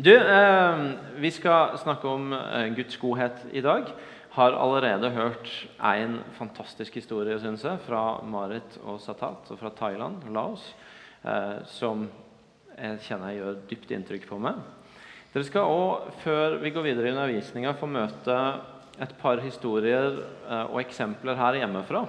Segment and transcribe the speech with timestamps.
[0.00, 3.88] Du, eh, vi skal snakke om eh, Guds godhet i dag.
[4.30, 5.50] Har allerede hørt
[5.82, 10.68] en fantastisk historie syns jeg, fra Marit og Satat og fra Thailand, Laos,
[11.26, 12.06] eh, som
[12.76, 14.62] jeg kjenner jeg gjør dypt inntrykk på meg.
[15.34, 18.40] Dere skal òg, før vi går videre i undervisninga, få møte
[19.02, 22.06] et par historier eh, og eksempler her hjemmefra.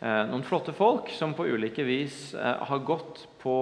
[0.00, 3.60] Eh, noen flotte folk som på ulike vis har gått på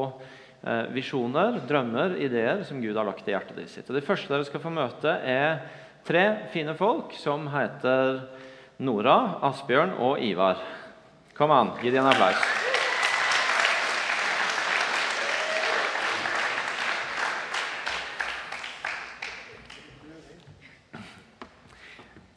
[0.92, 3.86] visjoner, drømmer, ideer som Gud har lagt i hjertet sitt.
[3.88, 5.60] Og Det første dere skal få møte, er
[6.08, 8.24] tre fine folk som heter
[8.82, 10.62] Nora, Asbjørn og Ivar.
[11.38, 12.67] Kom an, gi dem en applaus.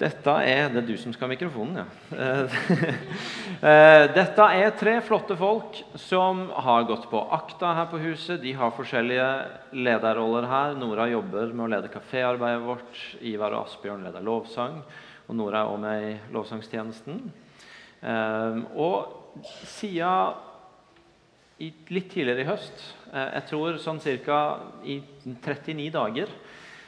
[0.02, 1.86] Dette er Det er du som skal ha mikrofonen, ja.
[3.62, 8.42] Eh, dette er tre flotte folk som har gått på akta her på huset.
[8.42, 9.30] De har forskjellige
[9.78, 10.74] lederroller her.
[10.82, 13.06] Nora jobber med å lede kaféarbeidet vårt.
[13.22, 14.82] Ivar og Asbjørn leder lovsang.
[15.28, 17.24] Og Nora er også med i lovsangstjenesten.
[18.02, 20.48] Eh, og siden
[21.94, 24.40] litt tidligere i høst, eh, jeg tror sånn ca.
[24.82, 26.40] i 39 dager,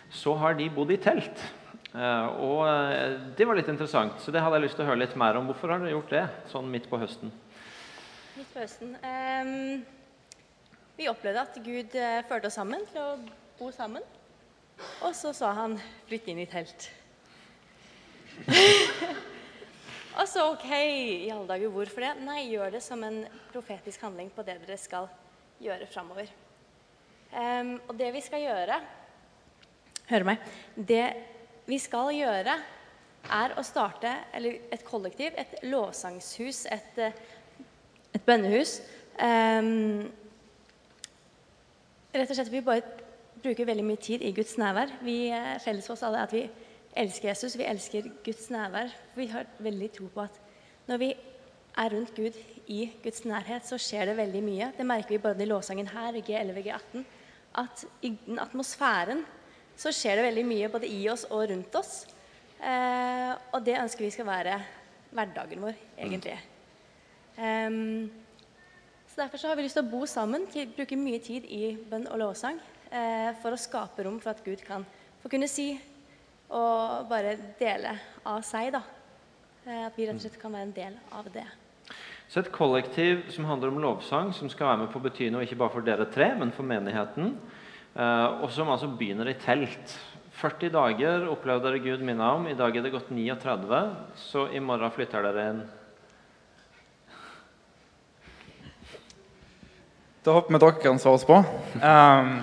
[0.09, 1.51] så har de bodd i telt.
[1.93, 5.03] Uh, og uh, Det var litt interessant, så det hadde jeg lyst til å høre
[5.03, 5.45] litt mer om.
[5.51, 7.29] Hvorfor har dere gjort det sånn midt på høsten?
[8.33, 9.83] Midt på høsten um,
[10.97, 11.93] Vi opplevde at Gud
[12.29, 13.11] førte oss sammen til å
[13.59, 14.01] bo sammen.
[15.05, 15.77] Og så sa han
[16.07, 16.89] 'flytt inn i telt'.
[20.19, 22.13] og så OK, i alle dager, hvorfor det?
[22.25, 23.21] Nei, gjør det som en
[23.51, 25.11] profetisk handling på det dere skal
[25.61, 26.33] gjøre framover.
[27.29, 28.81] Um, og det vi skal gjøre
[30.09, 30.41] Hør meg.
[30.75, 31.05] Det
[31.65, 32.57] vi skal gjøre,
[33.31, 36.99] er å starte et kollektiv, et lovsangshus, et,
[38.13, 38.81] et bønnehus.
[39.13, 40.09] Um,
[42.13, 42.83] rett og slett Vi bare
[43.43, 44.91] bruker veldig mye tid i Guds nærvær.
[45.03, 46.43] Vi er Felles for oss alle at vi
[46.99, 48.91] elsker Jesus, vi elsker Guds nærvær.
[49.15, 50.39] Vi har veldig tro på at
[50.87, 51.13] når vi
[51.79, 54.71] er rundt Gud i Guds nærhet, så skjer det veldig mye.
[54.77, 57.05] Det merker vi både i lovsangen her, G11, G18.
[57.63, 59.23] At i den atmosfæren
[59.77, 61.93] så skjer det veldig mye både i oss og rundt oss.
[62.63, 64.57] Eh, og det ønsker vi skal være
[65.13, 66.37] hverdagen vår, egentlig.
[67.37, 68.11] Um,
[69.09, 70.45] så Derfor så har vi lyst til å bo sammen,
[70.77, 74.63] bruke mye tid i bønn og lovsang eh, for å skape rom for at Gud
[74.65, 74.85] kan
[75.21, 75.75] få kunne si
[76.53, 77.93] og bare dele
[78.25, 78.71] av seg.
[78.73, 78.81] da.
[79.65, 81.45] Eh, at vi rett og slett kan være en del av det.
[82.29, 85.45] Så et kollektiv som handler om lovsang, som skal være med på å bety noe
[85.45, 87.35] ikke bare for dere tre, men for menigheten.
[87.93, 89.93] Uh, og som altså begynner i telt.
[90.41, 92.47] 40 dager opplevde dere Gud minne om.
[92.49, 93.81] I dag er det gått 39,
[94.17, 95.59] så i morgen flytter dere inn.
[100.25, 101.37] Da håper vi dere kan svare oss på.
[101.77, 102.33] Um,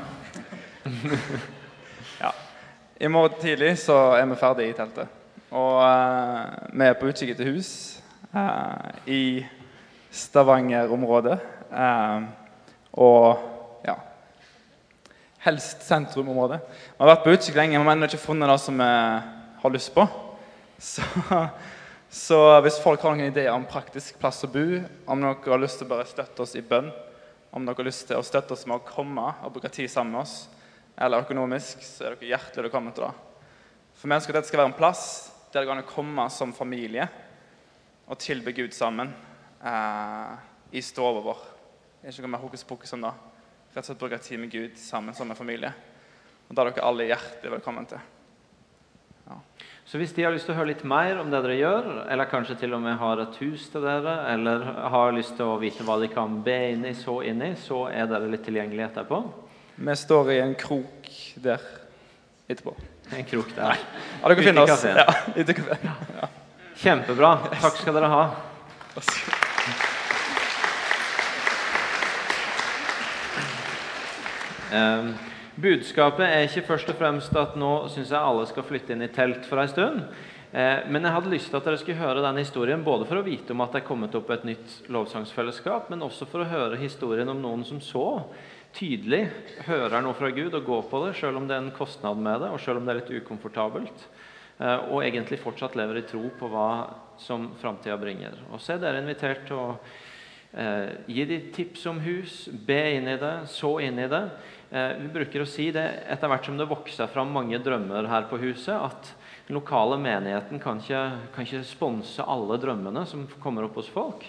[2.23, 2.33] ja.
[3.03, 5.19] I morgen tidlig så er vi ferdig i teltet.
[5.51, 7.73] Og uh, vi er på utkikk etter hus
[8.37, 9.43] uh, i
[10.15, 11.41] Stavanger-området.
[12.93, 13.50] og
[15.41, 16.61] helst sentrumområdet.
[16.69, 18.89] Vi har vært på utkikk lenge, men ennå ikke funnet det som vi
[19.63, 20.05] har lyst på.
[20.81, 21.05] Så,
[22.11, 24.65] så, hvis folk har noen ideer om praktisk plass å bo,
[25.09, 26.91] om dere har lyst til å bare støtte oss i bønn,
[27.51, 30.19] om dere har lyst til å støtte oss med å komme og bruke tid sammen
[30.19, 30.37] med oss,
[31.01, 33.15] eller økonomisk, så er dere hjertelig velkommen til det.
[33.97, 35.05] For vi ønsker at dette skal være en plass
[35.51, 37.09] der det kan komme som familie
[38.11, 39.11] og tilbe Gud sammen
[39.65, 40.37] eh,
[40.77, 41.43] i stua vår.
[42.01, 43.17] Det er ikke noe mer hokus pokus om det
[43.71, 45.73] rett og slett bruke tid med Gud sammen som en familie.
[46.49, 48.01] Og Da er dere alle hjertelig velkommen til.
[49.29, 49.37] Ja.
[49.87, 52.31] Så hvis de har lyst til å høre litt mer om det dere gjør, eller
[52.31, 54.65] kanskje til og med har et hus til dere, eller
[54.95, 57.85] har lyst til å vite hva de kan be inn i, så inn i, så
[57.91, 59.23] er dere litt tilgjengelig etterpå?
[59.81, 61.11] Vi står i en krok
[61.43, 61.63] der
[62.51, 62.75] etterpå.
[63.15, 63.79] En krok der.
[64.21, 64.87] Ja, dere finner oss.
[64.87, 65.07] Ja,
[65.37, 65.93] ute i kafeen.
[66.19, 66.33] Ja.
[66.81, 67.37] Kjempebra.
[67.61, 68.25] Takk skal dere ha.
[74.71, 75.13] Eh,
[75.61, 79.11] budskapet er ikke først og fremst at nå syns jeg alle skal flytte inn i
[79.13, 80.05] telt for en stund.
[80.53, 83.27] Eh, men jeg hadde lyst til at dere skulle høre den historien både for å
[83.27, 86.81] vite om at det er kommet opp et nytt lovsangsfellesskap, men også for å høre
[86.81, 88.07] historien om noen som så
[88.75, 89.25] tydelig
[89.67, 92.43] hører noe fra Gud og går på det, selv om det er en kostnad med
[92.43, 94.07] det, og selv om det er litt ukomfortabelt.
[94.61, 96.71] Eh, og egentlig fortsatt lever i tro på hva
[97.21, 98.39] som framtida bringer.
[98.51, 99.69] Og så er dere invitert til å
[100.53, 104.25] eh, gi dem tips om hus, be inn i det, så inn i det.
[104.71, 105.83] Eh, vi bruker å si det
[106.13, 109.11] etter hvert som det vokser fram mange drømmer her på huset, at
[109.49, 111.03] den lokale menigheten kan ikke,
[111.35, 114.29] kan ikke sponse alle drømmene som kommer opp hos folk.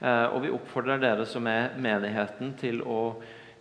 [0.00, 3.04] Eh, og vi oppfordrer dere som er menigheten, til å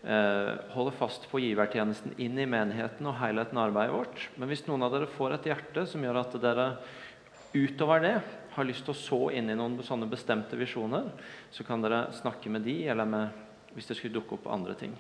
[0.02, 4.24] holde fast på givertjenesten inn i menigheten og helheten av arbeidet vårt.
[4.34, 6.66] Men hvis noen av dere får et hjerte som gjør at dere
[7.54, 8.16] utover det
[8.56, 11.12] har lyst til å så inn i noen sånne bestemte visjoner,
[11.54, 13.44] så kan dere snakke med de, eller med,
[13.76, 14.98] hvis det skulle dukke opp andre ting.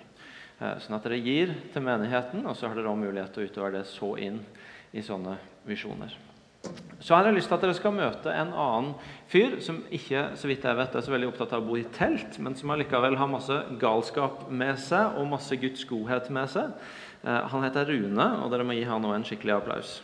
[0.61, 3.49] Eh, sånn at dere gir til menigheten, og så har dere også mulighet til å
[3.49, 4.37] utover det så inn
[4.93, 5.33] i sånne
[5.65, 6.13] visjoner.
[7.01, 8.91] Så har jeg lyst til at dere skal møte en annen
[9.31, 11.87] fyr som ikke så vidt jeg vet, er så veldig opptatt av å bo i
[11.95, 16.69] telt, men som allikevel har masse galskap med seg og masse Guds godhet med seg.
[17.25, 19.97] Eh, han heter Rune, og dere må gi han en skikkelig applaus.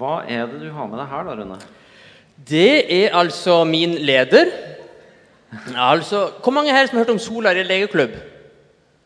[0.00, 1.56] Hva er det du har med deg her, da, Rune?
[2.48, 4.48] Det er altså min leder.
[5.76, 8.14] Altså, Hvor mange her som har hørt om Solar i legeklubb?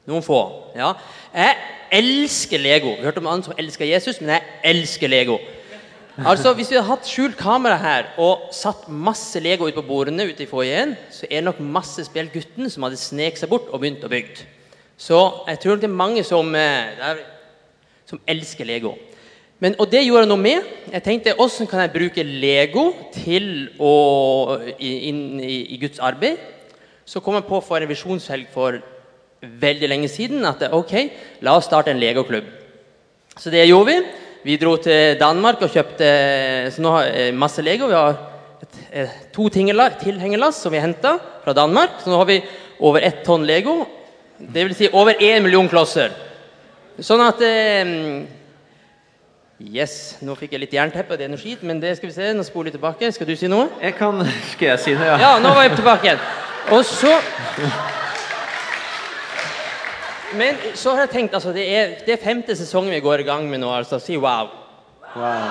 [0.07, 0.71] Noen få.
[0.77, 0.93] ja.
[1.35, 1.57] Jeg
[1.91, 2.93] elsker Lego.
[2.93, 5.39] Vi har hørt om andre som elsker Jesus, men jeg elsker Lego.
[6.19, 10.29] Altså, Hvis vi hadde hatt skjult kamera her og satt masse Lego ut på bordene
[10.29, 13.81] ute i foajeen, så er det nok masse spillgutten som hadde sneket seg bort og
[13.83, 14.47] begynt å bygge.
[14.99, 15.19] Så
[15.49, 17.19] jeg tror det er mange som, eh,
[18.07, 18.95] som elsker Lego.
[19.63, 20.67] Men, og det gjorde jeg noe med.
[20.91, 23.47] Jeg tenkte hvordan kan jeg bruke Lego til
[23.79, 23.93] å,
[24.83, 26.43] inn i, i, Guds arbeid?
[27.07, 28.81] Så kom jeg på for en visjonshelg for
[29.45, 30.95] veldig lenge siden at ok,
[31.45, 32.47] la oss starte en legoklubb.
[33.39, 34.21] Så det gjorde vi.
[34.45, 36.09] Vi dro til Danmark og kjøpte
[37.37, 37.89] masse Lego.
[37.89, 38.19] Vi har
[38.65, 42.01] et, et, to tilhengerlass som vi henta fra Danmark.
[42.03, 42.43] Så nå har vi
[42.85, 43.85] over ett tonn Lego.
[44.39, 46.13] Det vil si over én million klosser.
[47.01, 47.95] Sånn at eh,
[49.63, 52.31] Yes, Nå fikk jeg litt jernteppe, det er noe skit, men det skal vi se.
[52.35, 53.11] Nå spoler vi tilbake.
[53.15, 53.69] Skal du si noe?
[53.79, 54.19] Jeg kan,
[54.51, 55.19] Skal jeg si noe, ja?
[55.23, 56.25] Ja, nå var jeg tilbake igjen.
[56.75, 57.13] Og så
[60.35, 63.27] Men så har jeg tenkt altså, det er, det er femte sesongen vi går i
[63.29, 63.71] gang med nå.
[63.71, 64.51] altså, Si wow.
[65.15, 65.47] wow.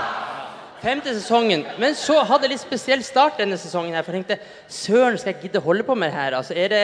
[0.83, 1.63] Femte sesongen.
[1.79, 3.95] Men så hadde jeg litt spesiell start denne sesongen.
[3.95, 6.35] her, For jeg tenkte søren, skal jeg gidde holde på med det her?
[6.41, 6.83] Altså, er det,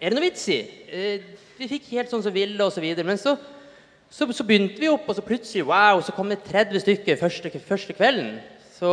[0.00, 0.58] er det noe vits i?
[0.90, 1.28] Eh,
[1.60, 3.36] vi fikk helt sånn som og ville, videre, Men så
[4.14, 7.50] så, så, begynte vi opp, og så plutselig wow, så kom det 30 stykker første,
[7.66, 8.36] første kvelden.
[8.74, 8.90] Så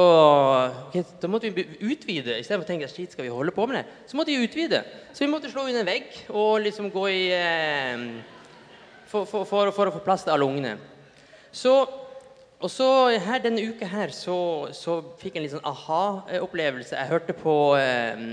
[0.88, 2.40] okay, da måtte vi utvide.
[2.42, 4.82] Istedenfor å tenke shit, skal vi holde på med det, så måtte vi utvide.
[5.14, 8.06] Så vi måtte slå inn en vegg og liksom gå i eh,
[9.12, 10.76] for, for, for, for, å få plass til alle ungene.
[11.54, 11.76] Så,
[12.58, 12.90] og så
[13.22, 14.38] her, denne uka her så,
[14.74, 16.98] så fikk jeg en litt sånn aha-opplevelse.
[16.98, 18.26] Jeg hørte på eh,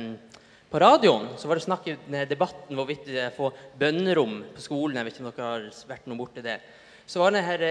[0.68, 1.96] på radioen så var det snakk i
[2.28, 3.48] debatten hvorvidt vi skulle få
[3.80, 4.98] bønnerom på skolen.
[4.98, 6.58] Jeg vet ikke om dere har vært noe borti det.
[7.08, 7.64] Så var det her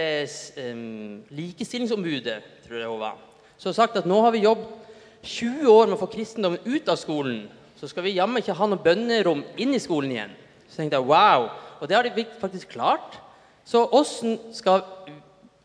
[0.72, 3.20] um, likestillingsombudet, tror jeg hun var,
[3.54, 4.88] som har sagt at nå har vi jobbet
[5.22, 7.46] 20 år med å få kristendommen ut av skolen.
[7.78, 10.34] Så skal vi jammen ikke ha noe bønnerom inn i skolen igjen.
[10.66, 11.48] Så tenkte jeg wow.
[11.78, 13.18] Og det har de faktisk klart.
[13.66, 14.82] Så åssen skal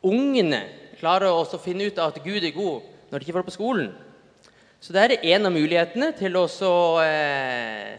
[0.06, 0.66] ungene
[1.00, 3.58] klare å finne ut av at Gud er god når de ikke får det på
[3.58, 3.94] skolen?
[4.84, 6.48] Så det er en av mulighetene til å
[7.00, 7.94] eh,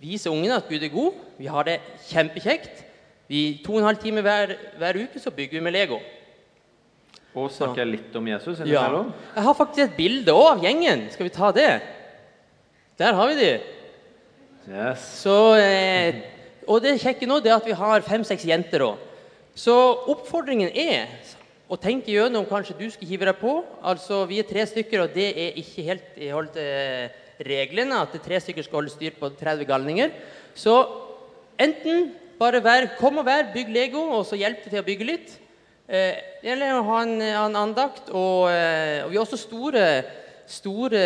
[0.00, 1.18] vise ungene at Gud er god.
[1.36, 1.74] Vi har det
[2.08, 2.86] kjempekjekt.
[3.28, 5.98] Vi, to og en halv time hver, hver uke så bygger vi med Lego.
[7.36, 8.62] Og snakker jeg litt om Jesus?
[8.66, 8.86] Ja.
[9.36, 11.04] Jeg har faktisk et bilde òg av gjengen.
[11.12, 11.68] Skal vi ta det?
[12.98, 13.52] Der har vi de.
[14.70, 15.04] Yes.
[15.20, 16.24] Så, eh,
[16.64, 19.04] og det kjekke nå er at vi har fem-seks jenter òg.
[19.52, 19.76] Så
[20.08, 21.12] oppfordringen er
[21.70, 23.60] og tenke gjennom kanskje du skal hive deg på.
[23.86, 28.16] Altså, Vi er tre stykker, og det er ikke helt i hold til reglene at
[28.24, 30.10] tre stykker skal holde styr på 30 galninger.
[30.54, 30.74] Så
[31.58, 32.10] enten
[32.40, 35.36] bare vær, kom og vær, bygg Lego, og så hjelp til å bygge litt.
[35.86, 38.10] Eh, eller ha en, en andakt.
[38.10, 39.86] Og, eh, og, vi har også store,
[40.50, 41.04] store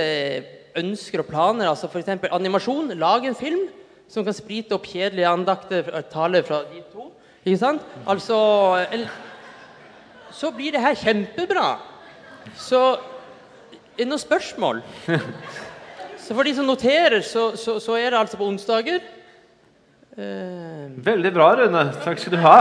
[0.81, 1.69] ønsker og planer.
[1.69, 2.25] altså F.eks.
[2.33, 2.97] animasjon.
[2.97, 3.69] Lag en film
[4.09, 7.11] som kan sprite opp kjedelige andakter, taler fra de to.
[7.45, 7.85] Ikke sant?
[8.09, 8.41] Altså...
[8.89, 9.13] Eller,
[10.35, 11.69] så blir det her kjempebra.
[12.59, 12.81] Så
[13.95, 14.83] er det noen spørsmål?
[16.25, 19.03] Så for de som noterer, så, så, så er det altså på onsdager.
[20.17, 20.87] Eh.
[21.05, 21.83] Veldig bra, Rune.
[22.01, 22.57] Takk skal du ha.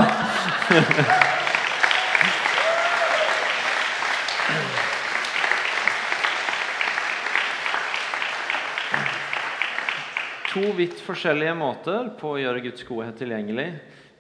[10.53, 13.71] to vidt forskjellige måter på å gjøre Guds godhet tilgjengelig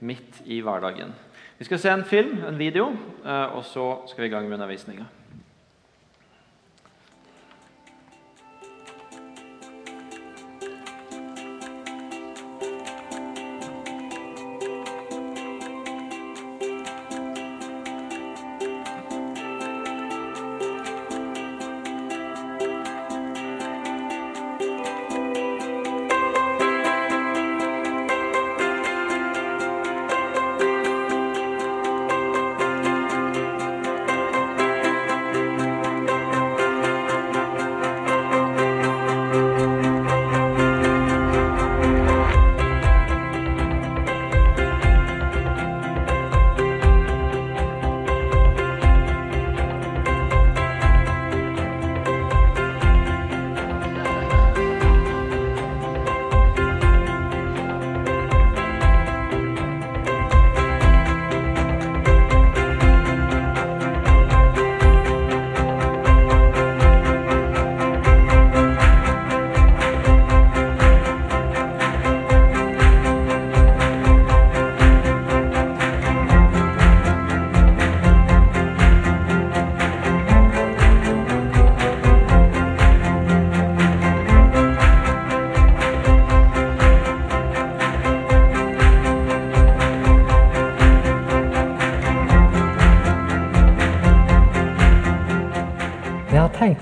[0.01, 1.11] midt i hverdagen.
[1.63, 2.89] Vi skal se en film, en video,
[3.25, 5.03] eh, og så skal vi i gang med undervisninga.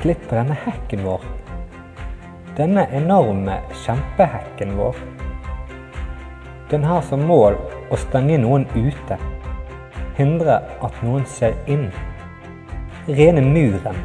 [0.01, 1.21] Tenk litt på denne hekken vår.
[2.57, 4.95] Denne enorme kjempehekken vår.
[6.71, 7.53] Den har som mål
[7.91, 9.17] å stenge noen ute.
[10.17, 11.91] Hindre at noen ser inn.
[13.07, 13.97] Rene muren.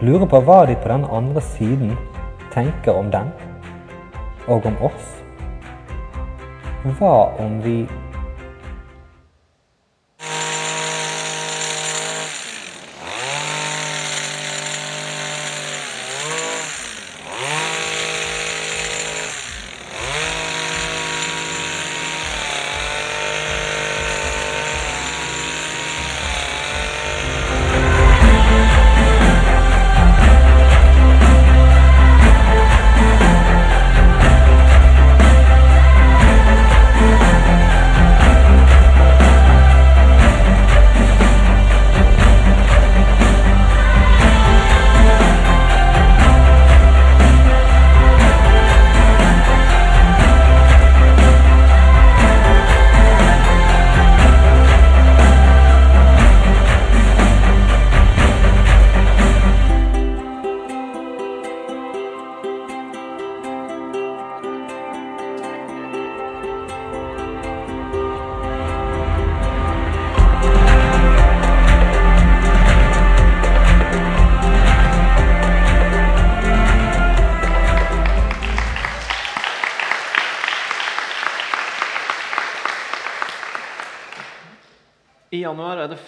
[0.00, 1.92] Lurer på hva de på den andre siden
[2.54, 3.28] tenker om den,
[4.48, 5.20] og om oss.
[6.98, 7.84] Hva om vi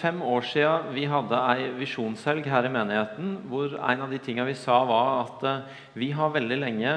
[0.05, 4.51] fem år siden vi hadde ei visjonshelg her i menigheten, hvor en av de tingene
[4.51, 6.91] vi sa, var at eh, vi har veldig lenge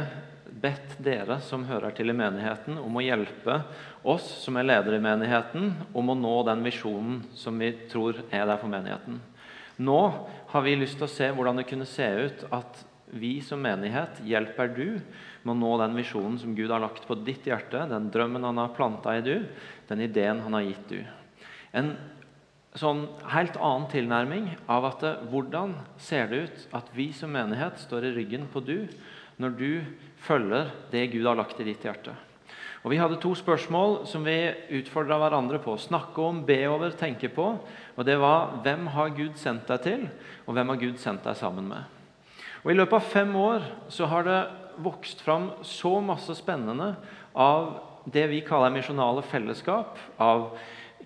[0.60, 3.62] bedt dere som hører til i menigheten, om å hjelpe
[4.08, 8.44] oss som er ledere i menigheten, om å nå den visjonen som vi tror er
[8.44, 9.22] der for menigheten.
[9.78, 9.98] Nå
[10.52, 14.20] har vi lyst til å se hvordan det kunne se ut at vi som menighet
[14.28, 14.84] hjelper du
[15.46, 18.60] med å nå den visjonen som Gud har lagt på ditt hjerte, den drømmen han
[18.60, 19.36] har planta i du,
[19.88, 21.00] den ideen han har gitt du.
[21.72, 21.94] En
[22.78, 27.80] sånn helt annen tilnærming av at det, hvordan ser det ut at vi som menighet
[27.82, 28.88] står i ryggen på du
[29.38, 29.70] når du
[30.24, 32.14] følger det Gud har lagt i ditt hjerte.
[32.84, 34.36] Og Vi hadde to spørsmål som vi
[34.78, 35.74] utfordra hverandre på.
[35.76, 37.50] Snakke om, be over, tenke på.
[37.96, 40.06] Og det var hvem har Gud sendt deg til,
[40.46, 41.82] og hvem har Gud sendt deg sammen med?
[42.62, 44.38] Og I løpet av fem år så har det
[44.82, 46.92] vokst fram så masse spennende
[47.34, 47.74] av
[48.08, 49.98] det vi kaller misjonale fellesskap.
[50.18, 50.56] av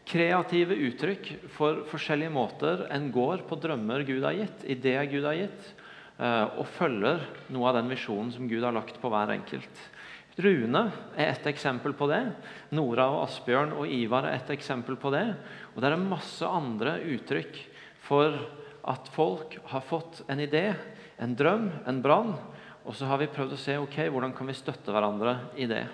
[0.09, 5.38] kreative uttrykk for forskjellige måter en går på drømmer Gud har gitt, ideer Gud har
[5.38, 5.68] gitt,
[6.18, 7.23] eh, og følger
[7.54, 9.85] noe av den visjonen som Gud har lagt på hver enkelt.
[10.40, 12.23] Rune er et eksempel på det.
[12.73, 15.26] Nora og Asbjørn og Ivar er et eksempel på det.
[15.75, 17.59] Og det er masse andre uttrykk
[18.06, 18.38] for
[18.88, 20.73] at folk har fått en idé,
[21.21, 22.32] en drøm, en brann.
[22.88, 25.85] Og så har vi prøvd å se ok, hvordan kan vi støtte hverandre i det.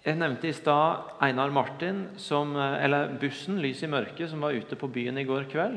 [0.00, 4.78] Jeg nevnte i stad Einar Martin, som, eller bussen Lys i mørket, som var ute
[4.80, 5.76] på byen i går kveld.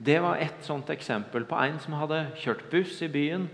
[0.00, 3.44] Det var et sånt eksempel på en som hadde kjørt buss i byen,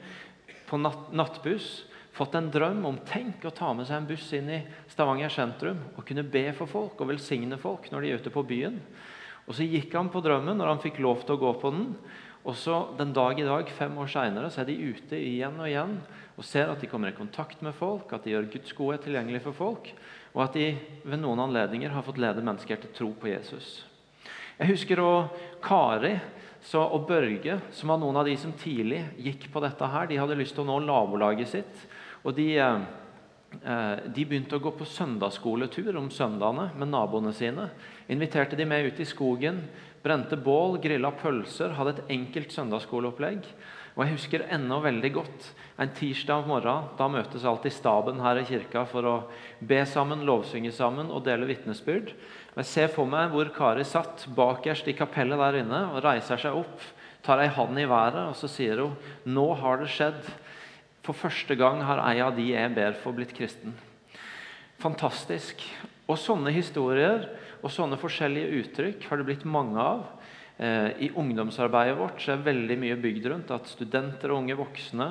[0.68, 1.88] på natt, nattbuss.
[2.14, 4.60] Fått en drøm om tenk å ta med seg en buss inn i
[4.92, 8.44] Stavanger sentrum og kunne be for folk og velsigne folk når de er ute på
[8.46, 8.78] byen.
[9.48, 11.88] Og Så gikk han på drømmen når han fikk lov til å gå på den.
[12.46, 15.98] Og så Den dag i dag, fem år seinere, er de ute igjen og igjen
[16.34, 19.42] og ser at de kommer i kontakt med folk, at de gjør Guds godhet tilgjengelig
[19.44, 19.90] for folk,
[20.34, 20.72] og at de
[21.06, 23.84] ved noen anledninger har fått lede mennesker til tro på Jesus.
[24.58, 26.16] Jeg husker også Kari
[26.78, 29.86] og Børge, som var noen av de som tidlig gikk på dette.
[29.86, 30.06] her.
[30.06, 31.86] De hadde lyst til å nå nabolaget sitt.
[32.24, 37.70] og de, eh, de begynte å gå på søndagsskoletur om søndagene med naboene sine.
[38.08, 39.68] Inviterte de med ut i skogen,
[40.02, 43.44] brente bål, grilla pølser, hadde et enkelt søndagsskoleopplegg.
[43.94, 45.44] Og Jeg husker ennå veldig godt
[45.78, 46.88] en tirsdag morgen.
[46.98, 49.14] Da møtes alltid staben her i kirka for å
[49.62, 52.10] be sammen, lovsynge sammen og dele vitnesbyrd.
[52.56, 56.58] Jeg ser for meg hvor Kari satt bakerst i kapellet der inne og reiser seg
[56.58, 56.82] opp,
[57.22, 60.26] tar ei hand i været og så sier hun, 'Nå har det skjedd.
[61.02, 63.78] For første gang har ei av de jeg ber for, blitt kristen.'
[64.82, 65.62] Fantastisk.
[66.08, 67.30] Og sånne historier
[67.62, 70.04] og sånne forskjellige uttrykk har det blitt mange av.
[70.56, 75.08] Eh, I ungdomsarbeidet vårt så er veldig mye bygd rundt at studenter og unge voksne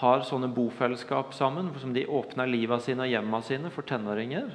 [0.00, 4.50] har sånne bofellesskap sammen som de åpner livet sine og hjemmene sine for tenåringer.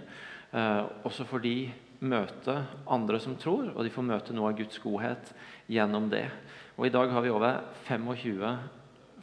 [0.52, 1.58] Eh, også får de
[2.06, 2.58] møte
[2.92, 5.32] andre som tror, og de får møte noe av Guds godhet
[5.72, 6.26] gjennom det.
[6.76, 8.58] Og I dag har vi over 25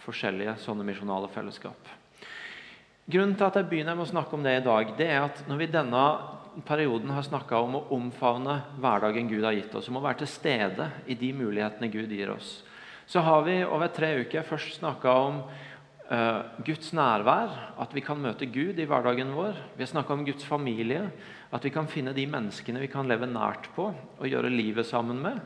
[0.02, 1.90] forskjellige sånne misjonale fellesskap.
[3.12, 5.42] Grunnen til at jeg begynner med å snakke om det i dag, det er at
[5.48, 6.04] når vi denne
[6.66, 10.30] perioden har snakka om å omfavne hverdagen Gud har gitt oss, om å være til
[10.30, 12.62] stede i de mulighetene Gud gir oss,
[13.06, 15.42] Så har vi over tre uker først snakka om
[16.08, 17.50] eh, Guds nærvær,
[17.82, 19.58] at vi kan møte Gud i hverdagen vår.
[19.76, 21.10] Vi har snakka om Guds familie,
[21.52, 25.18] at vi kan finne de menneskene vi kan leve nært på og gjøre livet sammen
[25.20, 25.42] med.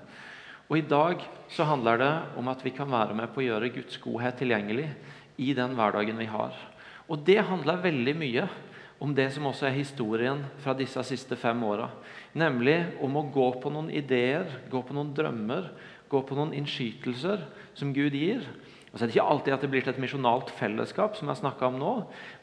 [0.68, 3.72] Og I dag så handler det om at vi kan være med på å gjøre
[3.74, 4.90] Guds godhet tilgjengelig
[5.38, 6.54] i den hverdagen vi har.
[7.08, 8.48] Og Det handler veldig mye
[9.02, 11.90] om det som også er historien fra disse siste fem åra.
[12.36, 15.68] Nemlig om å gå på noen ideer, gå på noen drømmer,
[16.08, 17.44] gå på noen innskytelser
[17.76, 18.46] som Gud gir.
[18.92, 21.36] Og så er Det ikke alltid at det blir til et misjonalt fellesskap, som jeg
[21.68, 21.92] om nå,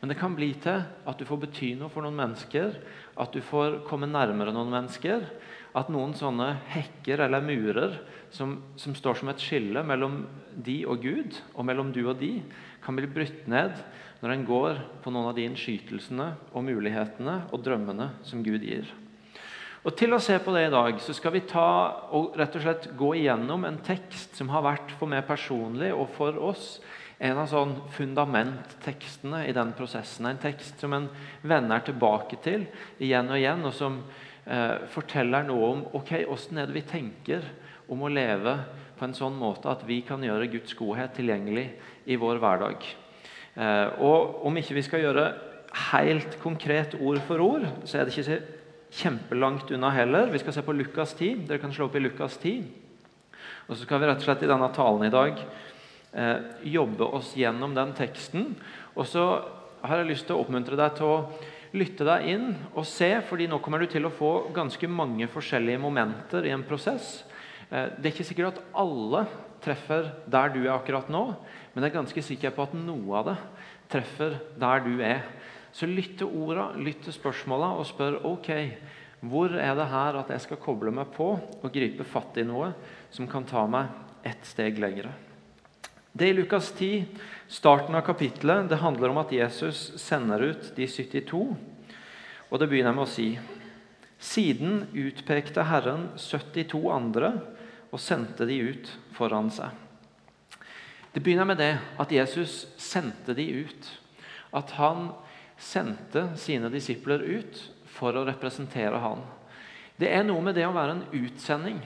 [0.02, 2.76] men det kan bli til at du får bety noe for noen mennesker,
[3.18, 5.26] at du får komme nærmere noen mennesker.
[5.74, 7.96] At noen sånne hekker eller murer
[8.30, 12.44] som, som står som et skille mellom de og Gud, og mellom du og de,
[12.86, 13.74] kan bli brutt ned
[14.24, 18.88] når en går på noen av de innskytelsene og mulighetene og drømmene som Gud gir.
[19.84, 21.68] Og Til å se på det i dag så skal vi ta
[22.16, 26.08] og rett og slett gå igjennom en tekst som har vært for meg personlig og
[26.16, 26.78] for oss
[27.24, 30.28] en av sånn fundamenttekstene i den prosessen.
[30.28, 31.10] En tekst som en
[31.44, 32.66] vender tilbake til
[33.04, 34.00] igjen og igjen, og som
[34.48, 36.16] eh, forteller noe om ok,
[36.56, 37.48] det vi tenker
[37.92, 38.58] om å leve
[38.98, 41.70] på en sånn måte at vi kan gjøre Guds godhet tilgjengelig
[42.08, 43.03] i vår hverdag.
[43.56, 45.28] Eh, og Om ikke vi skal gjøre
[45.92, 48.42] helt konkret ord for ord, så er det ikke
[48.94, 50.30] kjempelangt unna heller.
[50.32, 51.48] Vi skal se på Lukas 10.
[51.48, 52.64] Dere kan slå opp i Lukas 10.
[53.68, 55.40] Og så skal vi rett og slett i denne talen i dag
[56.14, 56.38] eh,
[56.76, 58.54] jobbe oss gjennom den teksten.
[58.94, 59.26] Og så
[59.84, 61.18] har jeg lyst til å oppmuntre deg til å
[61.74, 65.82] lytte deg inn og se, fordi nå kommer du til å få ganske mange forskjellige
[65.82, 67.24] momenter i en prosess.
[67.70, 69.26] Eh, det er ikke sikkert at alle
[69.64, 71.24] treffer der du er akkurat nå,
[71.74, 73.38] men jeg er ganske sikker på at noe av det
[73.94, 75.24] treffer der du er.
[75.74, 78.50] Så lytt til orda, lytt til spørsmåla og spør ok,
[79.24, 82.74] hvor er det her at jeg skal koble meg på og gripe fatt i noe
[83.14, 85.14] som kan ta meg ett steg lengre.
[86.14, 87.08] Det i Lukas 10,
[87.50, 91.42] starten av kapittelet, det handler om at Jesus sender ut de 72.
[92.52, 93.34] Og det begynner med å si
[94.24, 97.34] Siden utpekte Herren 72 andre
[97.94, 99.70] og sendte de ut foran seg.
[101.14, 103.90] Det begynner med det at Jesus sendte de ut.
[104.54, 105.12] At han
[105.62, 107.60] sendte sine disipler ut
[107.94, 109.22] for å representere han.
[109.96, 111.84] Det er noe med det å være en utsending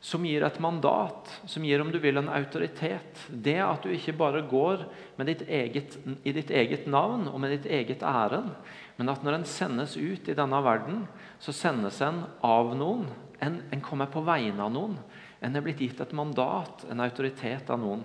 [0.00, 3.22] som gir et mandat, som gir om du vil en autoritet.
[3.28, 4.84] Det at du ikke bare går
[5.26, 8.52] ditt eget, i ditt eget navn og med ditt eget ærend,
[8.98, 11.04] men at når en sendes ut i denne verden,
[11.42, 13.08] så sendes en av noen.
[13.42, 14.96] En, en kommer på vegne av noen.
[15.44, 18.02] En er blitt gitt et mandat, en autoritet av noen.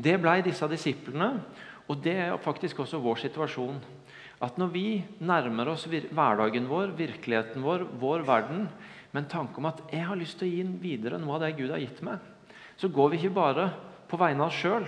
[0.00, 1.34] Det ble disse disiplene,
[1.90, 3.80] og det er faktisk også vår situasjon.
[4.40, 4.86] At når vi
[5.20, 8.68] nærmer oss hverdagen vår, virkeligheten vår, vår verden,
[9.10, 11.56] med en tanke om at jeg har lyst til å gi videre noe av det
[11.58, 12.22] Gud har gitt meg,
[12.80, 13.66] så går vi ikke bare
[14.08, 14.86] på vegne av oss sjøl,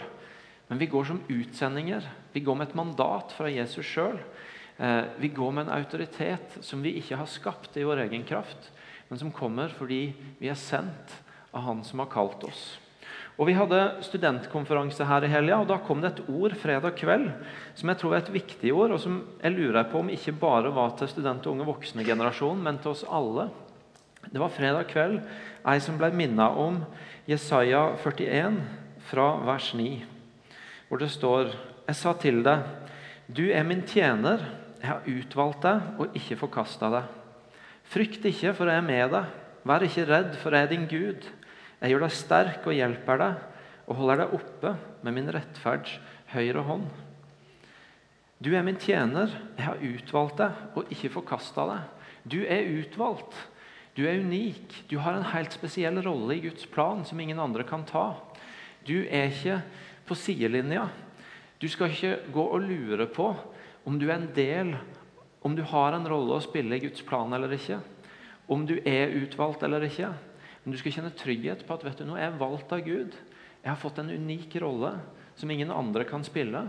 [0.70, 2.06] men vi går som utsendinger.
[2.32, 4.16] Vi går med et mandat fra Jesus sjøl.
[4.78, 8.70] Eh, vi går med en autoritet som vi ikke har skapt i vår egen kraft,
[9.10, 10.06] men som kommer fordi
[10.38, 11.18] vi er sendt
[11.52, 12.62] av Han som har kalt oss.
[13.40, 17.30] Og Vi hadde studentkonferanse her i helga, og da kom det et ord fredag kveld
[17.74, 20.72] som jeg tror er et viktig ord, og som jeg lurer på om ikke bare
[20.74, 23.48] var til student- og unge voksne-generasjonen, men til oss alle.
[24.28, 25.18] Det var fredag kveld
[25.66, 26.82] ei som ble minnet om
[27.26, 28.60] Jesaja 41
[29.08, 30.04] fra vers 9,
[30.88, 32.62] hvor det står Jeg sa til deg,
[33.26, 34.38] du er min tjener,
[34.78, 37.08] jeg har utvalgt deg og ikke forkasta deg.
[37.90, 39.32] Frykt ikke, for jeg er med deg.
[39.66, 41.26] Vær ikke redd, for jeg er din Gud.
[41.82, 43.38] Jeg gjør deg sterk og hjelper deg,
[43.90, 45.96] og holder deg oppe med min rettferds
[46.30, 46.84] høyre hånd.
[48.42, 52.06] Du er min tjener, jeg har utvalgt deg og ikke forkasta deg.
[52.22, 53.34] Du er utvalgt.
[53.98, 54.84] Du er unik.
[54.90, 58.14] Du har en helt spesiell rolle i Guds plan som ingen andre kan ta.
[58.86, 59.60] Du er ikke
[60.06, 60.88] på sidelinja.
[61.58, 63.32] Du skal ikke gå og lure på
[63.86, 64.76] om du er en del,
[65.42, 67.80] om du har en rolle å spille i Guds plan eller ikke.
[68.50, 70.12] Om du er utvalgt eller ikke.
[70.62, 73.16] Men du skal kjenne trygghet på at vet du, nå er jeg valgt av Gud.
[73.62, 74.94] Jeg har fått en unik rolle
[75.38, 76.68] som ingen andre kan spille.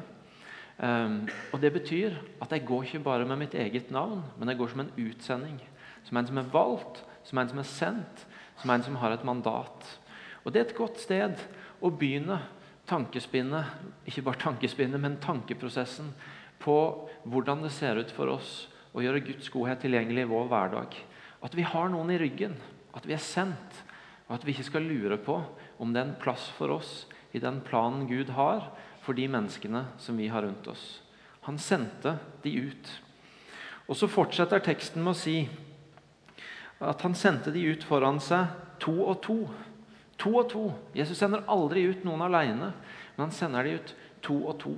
[0.78, 1.20] Um,
[1.54, 4.74] og Det betyr at jeg går ikke bare med mitt eget navn, men jeg går
[4.74, 5.60] som en utsending.
[6.08, 8.26] Som en som er valgt, som en som er sendt,
[8.62, 10.00] som en som har et mandat.
[10.44, 11.38] Og Det er et godt sted
[11.82, 12.42] å begynne
[12.90, 13.70] tankespinnet,
[14.10, 16.12] ikke bare tankespinnet, men tankeprosessen
[16.60, 16.78] på
[17.24, 20.98] hvordan det ser ut for oss å gjøre Guds godhet tilgjengelig i vår hverdag.
[21.44, 22.58] At vi har noen i ryggen
[22.94, 23.83] at vi er sendt,
[24.34, 25.36] og at vi ikke skal lure på
[25.78, 27.04] om det er en plass for oss
[27.38, 28.72] i den planen Gud har
[29.06, 31.04] for de menneskene som vi har rundt oss.
[31.46, 32.90] Han sendte de ut.
[33.86, 35.36] Og Så fortsetter teksten med å si
[36.82, 38.50] at han sendte de ut foran seg
[38.82, 39.38] to og to.
[40.26, 40.64] To og to.
[40.98, 42.72] Jesus sender aldri ut noen alene,
[43.14, 44.74] men han sender de ut to og to.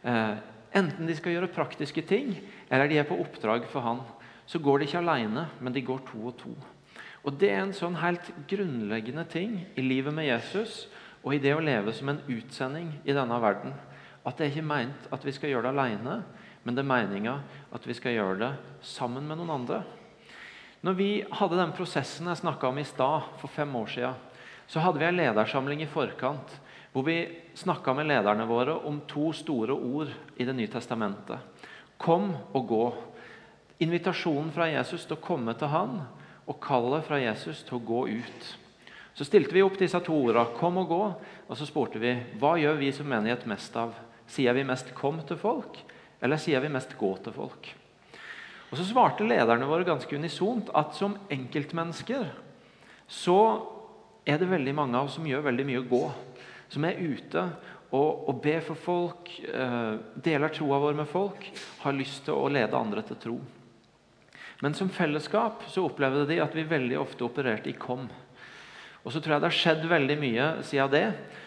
[0.00, 0.34] Eh,
[0.80, 2.32] enten de skal gjøre praktiske ting,
[2.70, 4.00] eller de er på oppdrag for han.
[4.48, 6.56] Så går de ikke alene, men de går to og to.
[7.26, 10.86] Og Det er en sånn helt grunnleggende ting i livet med Jesus
[11.24, 13.74] og i det å leve som en utsending i denne verden.
[14.24, 16.20] At det er ikke meint at vi skal gjøre det alene,
[16.62, 17.34] men det er meninga
[17.74, 18.52] at vi skal gjøre det
[18.86, 19.82] sammen med noen andre.
[20.84, 24.24] Når vi hadde den prosessen jeg snakka om i stad, for fem år siden,
[24.68, 26.54] så hadde vi en ledersamling i forkant
[26.92, 27.18] hvor vi
[27.58, 31.38] snakka med lederne våre om to store ord i Det nye testamentet.
[31.98, 32.84] Kom og gå.
[33.84, 36.00] Invitasjonen fra Jesus til å komme til han,
[36.48, 38.48] og kallet fra Jesus til å gå ut.
[39.14, 41.14] Så stilte vi opp disse to ordene, 'kom og gå',
[41.48, 43.94] og så spurte vi hva gjør vi som menighet mest av.
[44.26, 45.78] Sier vi mest 'kom' til folk,
[46.22, 47.74] eller sier vi mest 'gå' til folk?
[48.70, 52.26] Og Så svarte lederne våre ganske unisont at som enkeltmennesker
[53.08, 53.66] så
[54.26, 56.12] er det veldig mange av oss som gjør veldig mye å gå.
[56.68, 57.50] Som er ute
[57.90, 61.48] og, og ber for folk, eh, deler troa vår med folk,
[61.80, 63.38] har lyst til å lede andre til tro.
[64.62, 68.08] Men som fellesskap så opplevde de at vi veldig ofte opererte i kom.
[69.04, 71.04] Og så tror jeg det har skjedd veldig mye siden det.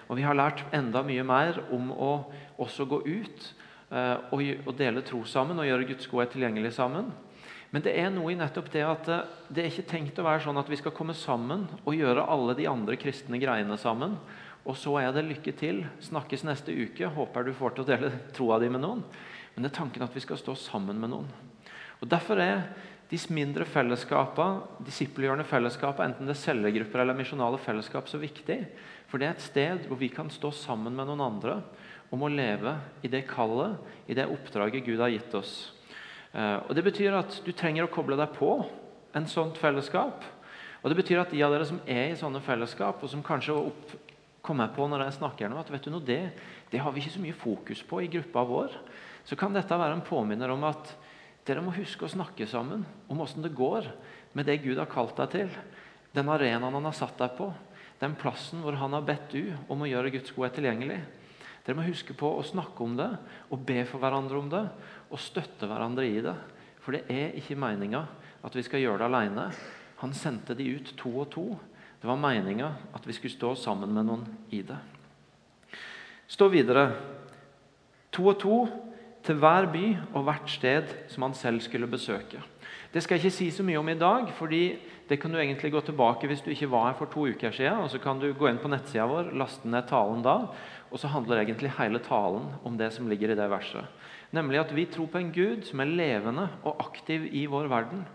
[0.08, 2.12] Og vi har lært enda mye mer om å
[2.62, 3.50] også gå ut
[3.92, 7.12] eh, og, dele tro sammen og gjøre Guds godhet tilgjengelig sammen.
[7.72, 9.20] Men det er noe i nettopp det at det,
[9.52, 12.56] det er ikke tenkt å være sånn at vi skal komme sammen og gjøre alle
[12.58, 14.18] de andre kristne greiene sammen.
[14.68, 15.84] Og så er det lykke til.
[16.04, 17.12] Snakkes neste uke.
[17.12, 19.04] Håper du får til å dele troa di med noen.
[19.56, 21.32] Men det er tanken at vi skal stå sammen med noen.
[22.02, 22.66] Og Derfor er
[23.12, 28.62] de mindre fellesskapene, disippelgjørende fellesskapene, enten det er cellegrupper eller misjonale fellesskap, så viktig.
[29.12, 31.58] For det er et sted hvor vi kan stå sammen med noen andre
[32.12, 33.76] om å leve i det kallet,
[34.08, 35.74] i det oppdraget Gud har gitt oss.
[36.32, 38.54] Eh, og Det betyr at du trenger å koble deg på
[39.16, 40.24] en sånt fellesskap.
[40.82, 43.60] Og det betyr at de av dere som er i sånne fellesskap, og som kanskje
[43.60, 43.96] opp,
[44.42, 46.32] kommer på når jeg snakker nå, at vet du noe, det,
[46.72, 48.74] det har vi ikke så mye fokus på i gruppa vår,
[49.28, 50.96] så kan dette være en påminner om at
[51.48, 53.88] dere må huske å snakke sammen om åssen det går
[54.38, 55.56] med det Gud har kalt deg til.
[56.14, 57.50] Den arenaen han har satt deg på.
[58.02, 61.00] Den plassen hvor han har bedt du om å gjøre Guds godhet tilgjengelig.
[61.66, 63.10] Dere må huske på å snakke om det
[63.54, 64.64] og be for hverandre om det
[65.12, 66.34] og støtte hverandre i det.
[66.82, 68.06] For det er ikke meninga
[68.42, 69.50] at vi skal gjøre det alene.
[70.02, 71.46] Han sendte de ut to og to.
[72.02, 74.80] Det var meninga at vi skulle stå sammen med noen i det.
[76.32, 76.88] Stå videre.
[78.16, 78.56] To og to
[79.26, 82.42] til hver by og hvert sted som han selv skulle besøke.
[82.92, 84.64] Det skal jeg ikke si så mye om i dag, fordi
[85.10, 87.84] det kan du egentlig gå tilbake hvis du ikke var her for to uker siden.
[87.84, 90.36] og Så kan du gå inn på nettsida vår, laste ned talen da,
[90.92, 93.88] og så handler egentlig hele talen om det som ligger i det verset.
[94.32, 98.06] Nemlig at vi tror på en Gud som er levende og aktiv i vår verden.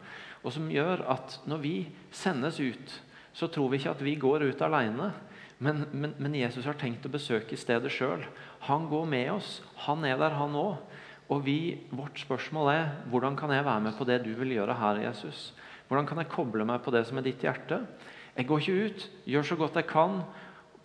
[0.44, 1.76] Og som gjør at når vi
[2.12, 5.10] sendes ut, så tror vi ikke at vi går ut alene.
[5.58, 8.24] Men, men, men Jesus har tenkt å besøke stedet sjøl.
[8.68, 9.62] Han går med oss.
[9.88, 10.76] Han er der, han òg.
[11.28, 14.76] Og vi, vårt spørsmål er hvordan kan jeg være med på det du vil gjøre
[14.78, 15.54] her, Jesus?
[15.88, 17.80] Hvordan kan jeg koble meg på det som er ditt hjerte?
[18.36, 20.20] Jeg går ikke ut, gjør så godt jeg kan,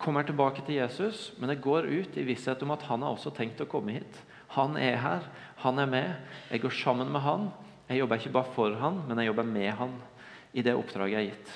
[0.02, 3.30] kommer tilbake til Jesus, men jeg går ut i visshet om at han har også
[3.36, 4.22] tenkt å komme hit.
[4.56, 5.28] Han er her,
[5.62, 6.14] han er med.
[6.50, 7.50] Jeg går sammen med han.
[7.88, 9.94] Jeg jobber ikke bare for han, men jeg jobber med han
[10.52, 11.52] i det oppdraget jeg er gitt.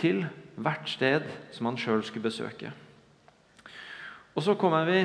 [0.00, 0.24] Til
[0.60, 2.72] hvert sted som han sjøl skulle besøke.
[4.34, 5.00] Og så kommer vi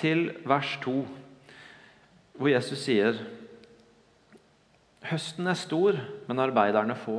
[0.00, 0.94] til vers 2
[2.40, 3.18] hvor Jesus sier
[5.10, 5.96] Høsten er stor,
[6.28, 7.18] men arbeiderne få.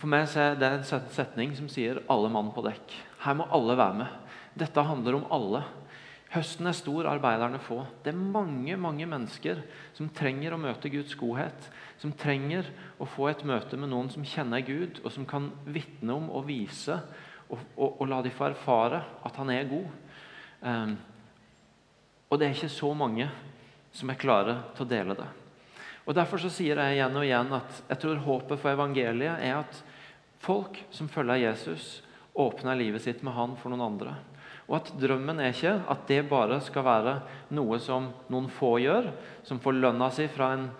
[0.00, 2.94] For meg er det en setning som sier 'alle mann på dekk'.
[3.20, 4.08] Her må alle være med.
[4.58, 5.62] Dette handler om alle.
[6.32, 7.86] Høsten er stor, arbeiderne få.
[8.02, 11.70] Det er mange mange mennesker som trenger å møte Guds godhet.
[11.98, 12.64] Som trenger
[12.98, 16.46] å få et møte med noen som kjenner Gud, og som kan vitne om og
[16.46, 17.00] vise
[17.48, 19.86] og, og, og la dem få erfare at han er god.
[20.62, 20.98] Um,
[22.32, 23.26] og det er ikke så mange
[23.92, 25.28] som er klare til å dele det.
[26.08, 29.58] Og Derfor så sier jeg igjen og igjen at jeg tror håpet for evangeliet er
[29.60, 29.82] at
[30.42, 32.00] folk som følger Jesus,
[32.32, 34.14] åpner livet sitt med han for noen andre.
[34.64, 37.14] Og at drømmen er ikke at det bare skal være
[37.52, 39.10] noe som noen få gjør,
[39.44, 40.70] som får lønna si fra en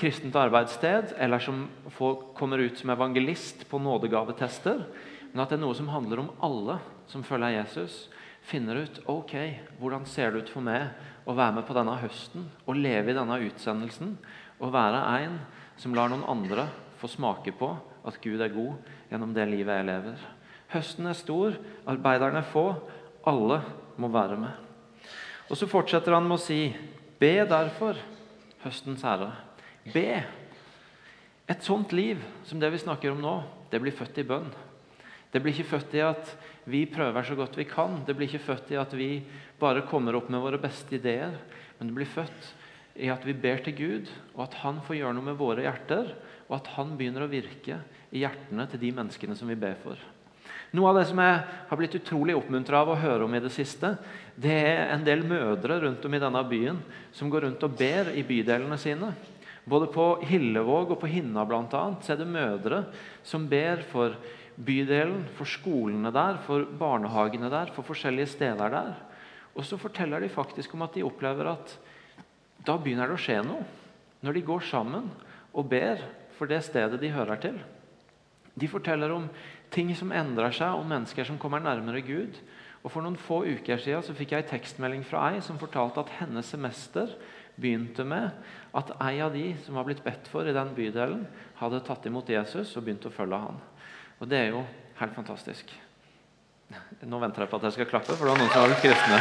[0.00, 4.86] kristent arbeidssted, eller som får, kommer ut som evangelist på nådegavetester,
[5.30, 6.78] men at det er noe som handler om alle
[7.10, 8.06] som følger Jesus,
[8.50, 9.34] finner ut ok,
[9.78, 10.90] hvordan ser det ut for meg
[11.28, 14.16] å være med på denne høsten og leve i denne utsendelsen
[14.58, 15.38] og være en
[15.80, 16.66] som lar noen andre
[17.00, 17.70] få smake på
[18.06, 20.24] at Gud er god gjennom det livet jeg lever.
[20.70, 21.56] Høsten er stor,
[21.88, 22.66] arbeiderne er få,
[23.26, 23.60] alle
[24.00, 24.52] må være med.
[25.50, 26.70] Og Så fortsetter han med å si,
[27.18, 27.98] be derfor,
[28.62, 29.32] høstens herre.
[29.90, 30.22] Be.
[31.50, 33.34] Et sånt liv som det vi snakker om nå,
[33.72, 34.50] det blir født i bønn.
[35.30, 36.30] Det blir ikke født i at
[36.64, 38.02] vi prøver så godt vi kan.
[38.06, 39.10] Det blir ikke født i at vi
[39.60, 41.36] bare kommer opp med våre beste ideer.
[41.78, 42.52] Men det blir født
[43.00, 46.14] i at vi ber til Gud, og at Han får gjøre noe med våre hjerter.
[46.50, 50.00] Og at Han begynner å virke i hjertene til de menneskene som vi ber for.
[50.76, 53.50] Noe av det som jeg har blitt utrolig oppmuntra av å høre om i det
[53.50, 53.96] siste,
[54.38, 56.78] det er en del mødre rundt om i denne byen
[57.16, 59.10] som går rundt og ber i bydelene sine.
[59.66, 61.42] Både på Hillevåg og på Hinna
[62.00, 62.84] så er det mødre
[63.26, 64.14] som ber for
[64.64, 68.94] bydelen, for skolene der, for barnehagene der, for forskjellige steder der.
[69.56, 71.74] Og så forteller de faktisk om at de opplever at
[72.66, 73.66] da begynner det å skje noe.
[74.20, 75.08] Når de går sammen
[75.56, 76.02] og ber
[76.36, 77.56] for det stedet de hører til.
[78.54, 79.28] De forteller om
[79.72, 82.38] ting som endrer seg, om mennesker som kommer nærmere Gud.
[82.80, 86.00] Og For noen få uker siden så fikk jeg en tekstmelding fra ei som fortalte
[86.04, 87.12] at hennes semester
[87.60, 88.30] begynte med
[88.76, 91.26] at ei av de som var blitt bedt for i den bydelen,
[91.60, 93.60] hadde tatt imot Jesus og begynt å følge han.
[94.20, 94.60] Og det er jo
[95.00, 95.70] helt fantastisk.
[97.08, 98.84] Nå venter jeg på at jeg skal klappe, for det var noen som var litt
[98.84, 99.18] kristne.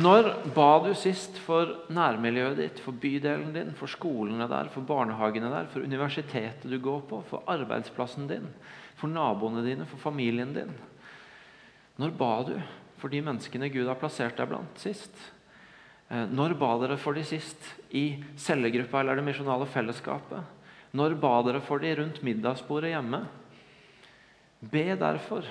[0.00, 5.50] Når ba du sist for nærmiljøet ditt, for bydelen din, for skolene der, for barnehagene
[5.50, 8.46] der, for universitetet du går på, for arbeidsplassen din,
[9.00, 10.70] for naboene dine, for familien din?
[11.98, 12.54] Når ba du
[13.02, 15.10] for de menneskene Gud har plassert deg blant sist?
[16.10, 20.58] Eh, når ba dere for de sist i cellegruppa eller det misjonale fellesskapet?
[20.98, 23.22] Når ba dere for de rundt middagsbordet hjemme?
[24.60, 25.46] Be derfor.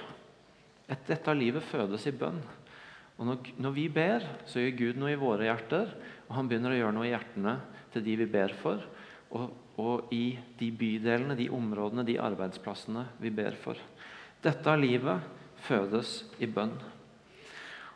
[0.90, 2.42] Et dette livet fødes i bønn.
[3.20, 5.92] Og når, når, vi ber, så gjør Gud noe i våre hjerter,
[6.28, 7.56] og han begynner å gjøre noe i hjertene
[7.94, 8.84] til de vi ber for,
[9.36, 13.80] og, og i de bydelene, de områdene, de arbeidsplassene vi ber for.
[14.44, 15.28] Dette livet
[15.68, 16.78] fødes i bønn.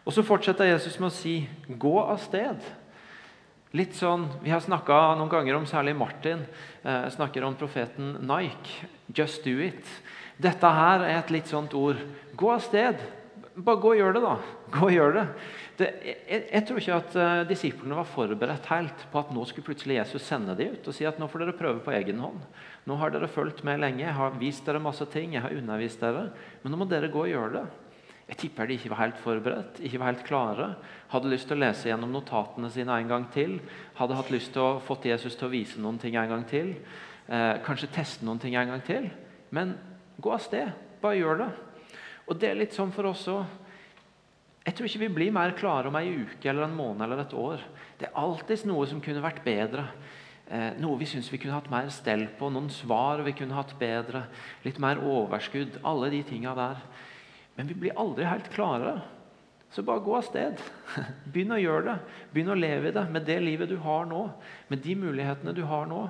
[0.04, 2.64] Og Så fortsetter Jesus med å si 'gå av sted'.
[3.74, 6.46] Litt sånn, Vi har snakka noen ganger om særlig Martin.
[6.84, 8.86] Eh, snakker om profeten Nike.
[9.12, 9.88] 'Just do it'.
[10.40, 11.98] Dette her er et litt sånt ord.
[12.36, 12.98] Gå av sted.
[13.56, 14.38] Bare gå og gjør det, da.
[14.74, 15.28] Gå og gjør det.
[15.78, 15.88] det
[16.28, 20.00] jeg, jeg, tror ikke at uh, disiplene var forberedt helt på at nå skulle plutselig
[20.00, 22.42] Jesus sende dem ut og si at nå får dere prøve på egen hånd.
[22.90, 26.02] Nå har dere fulgt med lenge, jeg har vist dere masse ting, jeg har undervist
[26.02, 26.32] dere.
[26.64, 27.66] Men nå må dere gå og gjøre det.
[28.34, 30.68] Jeg tipper de ikke var helt forberedt, ikke var helt klare.
[31.12, 33.60] Hadde lyst til å lese gjennom notatene sine en gang til.
[34.00, 36.72] Hadde hatt lyst til å få Jesus til å vise noen ting en gang til.
[37.30, 39.06] Eh, kanskje teste noen ting en gang til.
[39.54, 39.76] Men
[40.18, 40.74] gå av sted.
[41.04, 41.50] Bare gjør det.
[42.26, 43.46] Og det er litt sånn for oss òg.
[44.66, 47.38] Jeg tror ikke vi blir mer klare om ei uke eller en måned eller et
[47.38, 47.62] år.
[48.02, 49.86] Det er alltid noe som kunne vært bedre.
[50.50, 52.50] Eh, noe vi syns vi kunne hatt mer stell på.
[52.50, 54.26] Noen svar vi kunne hatt bedre.
[54.66, 55.84] Litt mer overskudd.
[55.86, 56.88] Alle de tinga der.
[57.56, 59.00] Men vi blir aldri helt klare.
[59.74, 60.60] Så bare gå av sted.
[61.34, 61.98] Begynn å gjøre det.
[62.34, 64.28] Begynn å leve i det med det livet du har nå.
[64.70, 66.08] Med de mulighetene du har nå.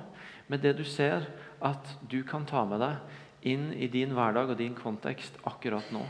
[0.52, 1.24] Med det du ser
[1.64, 6.04] at du kan ta med deg inn i din hverdag og din kontekst akkurat nå.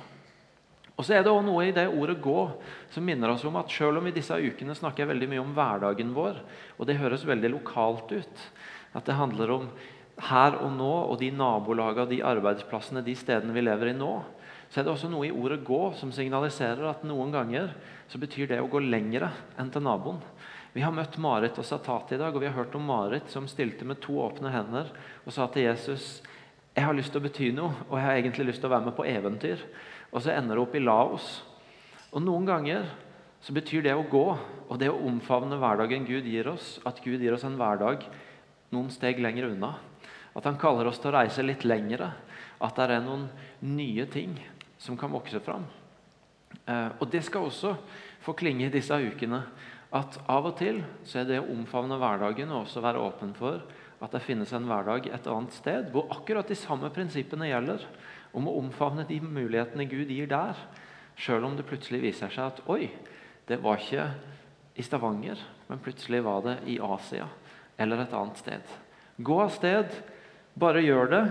[0.95, 2.51] Og så er det også noe i det ordet 'gå'
[2.95, 5.55] som minner oss om at selv om i disse ukene snakker jeg veldig mye om
[5.55, 6.39] hverdagen vår,
[6.79, 8.45] og det høres veldig lokalt ut,
[8.95, 9.69] at det handler om
[10.31, 14.23] her og nå og de nabolagene, de arbeidsplassene, de stedene vi lever i nå,
[14.75, 17.69] så er det også noe i ordet 'gå' som signaliserer at noen ganger
[18.11, 20.19] så betyr det å gå lengre enn til naboen.
[20.75, 23.47] Vi har møtt Marit og Satat i dag, og vi har hørt om Marit som
[23.47, 24.91] stilte med to åpne hender
[25.25, 26.23] og sa til Jesus
[26.75, 28.89] jeg har lyst til å bety noe, og jeg har egentlig lyst til å være
[28.89, 29.61] med på eventyr.
[30.11, 31.29] Og så ender det opp i Laos.
[32.11, 32.89] Og Noen ganger
[33.41, 37.23] så betyr det å gå og det å omfavne hverdagen Gud gir oss, at Gud
[37.23, 38.03] gir oss en hverdag
[38.75, 39.77] noen steg lenger unna.
[40.35, 42.11] At han kaller oss til å reise litt lengre.
[42.59, 43.29] At det er noen
[43.63, 44.35] nye ting
[44.85, 45.65] som kan vokse fram.
[46.67, 47.75] Eh, og Det skal også
[48.21, 49.41] få klinge i disse ukene.
[49.95, 53.63] At av og til så er det å omfavne hverdagen og også være åpen for
[54.03, 57.85] at det finnes en hverdag et annet sted hvor akkurat de samme prinsippene gjelder.
[58.35, 60.59] Om å omfavne de mulighetene Gud gir der,
[61.17, 62.91] sjøl om det plutselig viser seg at oi,
[63.47, 64.09] det var ikke
[64.75, 67.29] i Stavanger, men plutselig var det i Asia
[67.79, 68.75] eller et annet sted.
[69.23, 69.95] Gå av sted,
[70.59, 71.23] bare gjør det,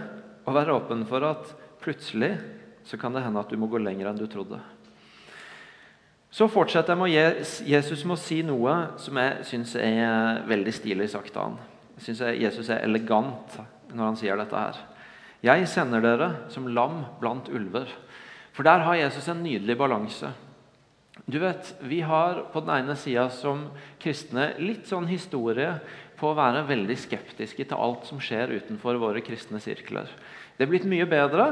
[0.47, 1.51] og vær åpen for at
[1.83, 2.37] plutselig
[2.85, 4.59] så kan det hende at du må gå lenger enn du trodde.
[6.33, 10.73] Så fortsetter jeg med å Jesus med å si noe som jeg syns er veldig
[10.73, 11.59] stilig sagt av han.
[11.99, 13.59] Jeg syns Jesus er elegant
[13.93, 14.79] når han sier dette her.
[15.45, 17.91] Jeg sender dere som lam blant ulver.
[18.53, 20.31] For der har Jesus en nydelig balanse.
[21.25, 23.69] Du vet, Vi har på den ene sida som
[24.01, 25.77] kristne litt sånn historie
[26.19, 30.09] på å være veldig skeptiske til alt som skjer utenfor våre kristne sirkler.
[30.57, 31.45] Det er blitt mye bedre,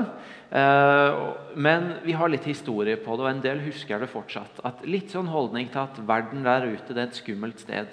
[0.52, 1.22] eh,
[1.56, 4.60] men vi har litt historie på det, og en del husker det fortsatt.
[4.64, 7.88] At Litt sånn holdning til at verden der ute det er et skummelt sted.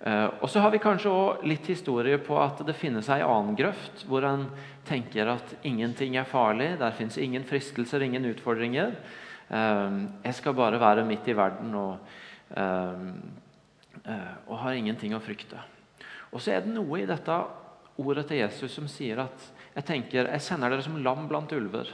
[0.00, 3.56] Eh, og så har vi kanskje også litt historie på at det finnes ei annen
[3.56, 4.46] grøft, hvor en
[4.86, 8.94] tenker at ingenting er farlig, der fins ingen fristelser, ingen utfordringer.
[9.48, 11.98] Eh, jeg skal bare være midt i verden og,
[12.56, 15.60] eh, og har ingenting å frykte.
[16.32, 17.38] Og så er det noe i dette
[17.98, 21.88] ordet til Jesus som sier at jeg tenker, jeg sender dere som lam blant ulver.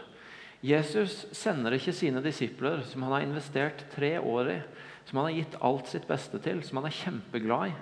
[0.64, 4.60] Jesus sender ikke sine disipler, som han har investert tre år i,
[5.04, 7.74] som han har gitt alt sitt beste til, som han er kjempeglad i.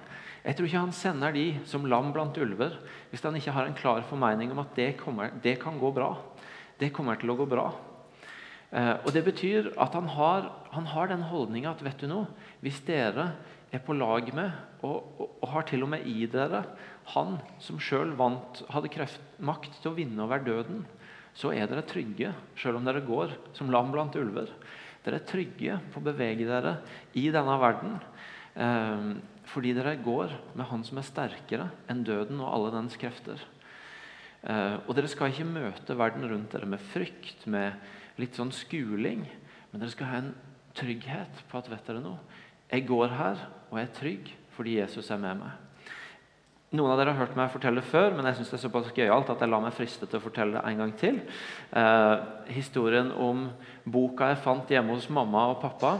[0.42, 2.74] Jeg tror ikke han sender de som lam blant ulver
[3.12, 6.16] hvis han ikke har en klar formening om at det, kommer, det kan gå bra.
[6.80, 7.68] Det kommer til å gå bra.
[8.72, 12.28] Eh, og Det betyr at han har, han har den holdninga at vet du noe,
[12.64, 13.34] hvis dere
[13.72, 16.64] er på lag med, og, og, og har til og med i dere
[17.12, 20.84] han som sjøl hadde kreft, makt til å vinne over døden,
[21.34, 24.50] så er dere trygge, sjøl om dere går som lam blant ulver.
[25.02, 26.76] Dere er trygge på å bevege dere
[27.18, 27.96] i denne verden.
[28.54, 29.08] Eh,
[29.52, 33.40] fordi dere går med Han som er sterkere enn døden og alle dens krefter.
[34.42, 37.74] Eh, og dere skal ikke møte verden rundt dere med frykt, med
[38.20, 39.24] litt sånn skuling.
[39.70, 40.32] Men dere skal ha en
[40.76, 42.20] trygghet på at vet dere noe?
[42.72, 45.52] Jeg går her og jeg er trygg fordi Jesus er med meg.
[46.72, 49.28] Noen av dere har hørt meg fortelle før, men jeg synes det er såpass gøyalt
[49.32, 51.18] at jeg lar meg friste til å fortelle det en gang til.
[51.76, 52.14] Eh,
[52.56, 53.50] historien om
[53.84, 55.98] boka jeg fant hjemme hos mamma og pappa,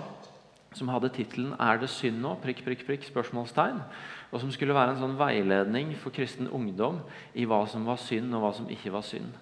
[0.72, 3.82] som hadde tittelen 'Er det synd nå?' prikk, prikk, prikk, spørsmålstegn,
[4.32, 7.02] og som skulle være en sånn veiledning for kristen ungdom
[7.34, 9.32] i hva som var synd, og hva som ikke var synd.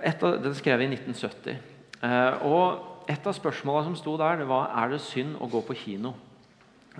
[0.00, 1.58] Av, den skrev i 1970.
[2.02, 5.66] Eh, og Et av spørsmålene som sto der, det var 'Er det synd å gå
[5.66, 6.14] på kino?'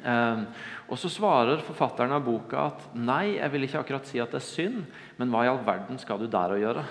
[0.04, 0.46] Um,
[0.88, 4.40] og Så svarer forfatteren av boka at nei, jeg vil ikke akkurat si at det
[4.40, 4.84] er synd,
[5.18, 6.84] men hva i all verden skal du der å gjøre?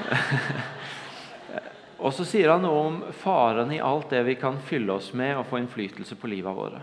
[2.04, 5.36] og så sier han noe om faren i alt det vi kan fylle oss med
[5.36, 6.82] og få innflytelse på livet våre.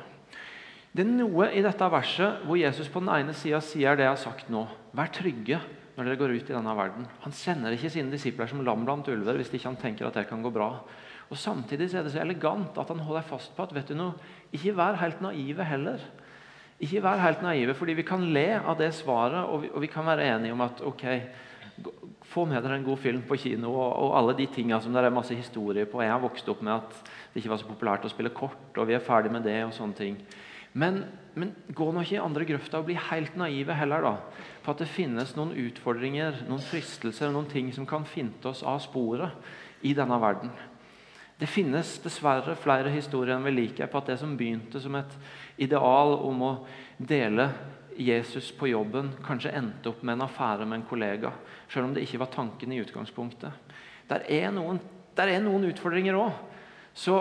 [0.96, 4.16] Det er noe i dette verset hvor Jesus på den ene sida sier det jeg
[4.16, 4.64] har sagt nå.
[4.98, 5.60] Vær trygge
[5.98, 7.08] når dere går ut i denne verden.
[7.24, 10.28] Han sender ikke sine disipler som lam blant ulver hvis ikke han tenker at det
[10.30, 10.70] kan gå bra.
[11.28, 14.14] Og Samtidig er det så elegant at han holder fast på at vet du noe,
[14.54, 16.06] ikke vær helt naive heller.
[16.78, 19.90] Ikke vær helt naive, fordi vi kan le av det svaret, og vi, og vi
[19.90, 21.06] kan være enige om at ok,
[22.28, 25.02] få med dere en god film på kino og, og alle de tingene som det
[25.02, 26.04] er masse historie på.
[26.06, 28.88] Jeg har vokst opp med at det ikke var så populært å spille kort, og
[28.90, 29.64] vi er ferdig med det.
[29.66, 30.22] og sånne ting.
[30.78, 31.02] Men,
[31.34, 34.06] men gå nå ikke i andre grøfta og bli helt naive heller.
[34.06, 38.62] da, På at det finnes noen utfordringer, noen fristelser, noen ting som kan finte oss
[38.62, 39.34] av sporet
[39.88, 40.54] i denne verden.
[41.38, 45.18] Det finnes dessverre flere historier enn vi liker på at det som begynte som et
[45.62, 46.54] ideal om å
[46.98, 47.52] dele
[47.98, 51.32] Jesus på jobben, kanskje endte opp med en affære med en kollega.
[51.70, 53.54] Selv om det ikke var tanken i utgangspunktet.
[54.10, 54.80] Der er noen,
[55.18, 56.34] der er noen utfordringer òg.
[56.98, 57.20] Så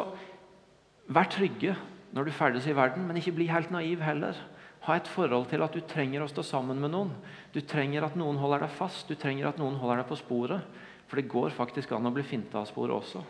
[1.12, 1.76] vær trygge
[2.16, 4.38] når du ferdes i verden, men ikke bli helt naiv heller.
[4.86, 7.10] Ha et forhold til at du trenger å stå sammen med noen.
[7.52, 10.84] Du trenger at noen holder deg fast, du trenger at noen holder deg på sporet.
[11.06, 13.20] For det går faktisk an å bli finta av sporet også.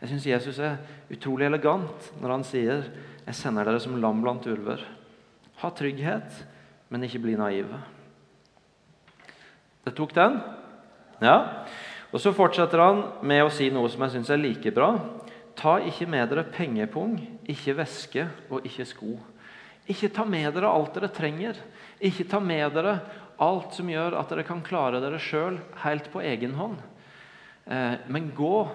[0.00, 0.78] Jeg syns Jesus er
[1.12, 2.84] utrolig elegant når han sier
[3.26, 4.84] 'Jeg sender dere som lam blant ulver'.
[5.56, 6.44] Ha trygghet,
[6.88, 7.78] men ikke bli naive.
[9.84, 10.40] Det tok den?
[11.20, 11.64] Ja.
[12.12, 14.98] Og Så fortsetter han med å si noe som jeg syns er like bra.
[15.60, 19.18] Ta ikke med dere pengepung, ikke veske og ikke sko.
[19.90, 21.58] Ikke ta med dere alt dere trenger.
[22.00, 22.94] Ikke ta med dere
[23.40, 26.78] alt som gjør at dere kan klare dere sjøl helt på egen hånd.
[27.68, 28.68] Eh, men gå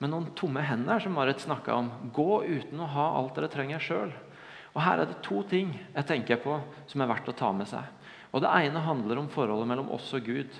[0.00, 1.90] med noen tomme hender, som Marit snakka om.
[2.14, 4.14] Gå uten å ha alt dere trenger sjøl.
[4.74, 6.56] Her er det to ting jeg tenker på
[6.90, 7.84] som er verdt å ta med seg.
[8.34, 10.50] Og Det ene handler om forholdet mellom oss og Gud.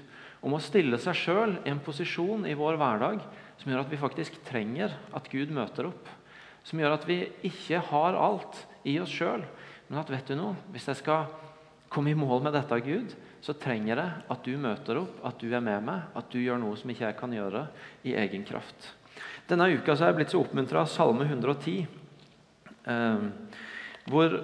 [0.44, 3.24] Om å stille seg sjøl i en posisjon i vår hverdag
[3.60, 6.08] som gjør at vi faktisk trenger at Gud møter opp.
[6.64, 9.44] Som gjør at vi ikke har alt i oss sjøl,
[9.88, 11.28] men at vet du noe, hvis jeg skal
[11.92, 15.50] komme i mål med dette, Gud, så trenger jeg at du møter opp, at du
[15.52, 17.66] er med meg, at du gjør noe som ikke jeg kan gjøre
[18.08, 18.90] i egen kraft.
[19.48, 21.84] Denne uka så er jeg blitt så oppmuntra av Salme 110.
[22.88, 23.26] Eh,
[24.10, 24.38] hvor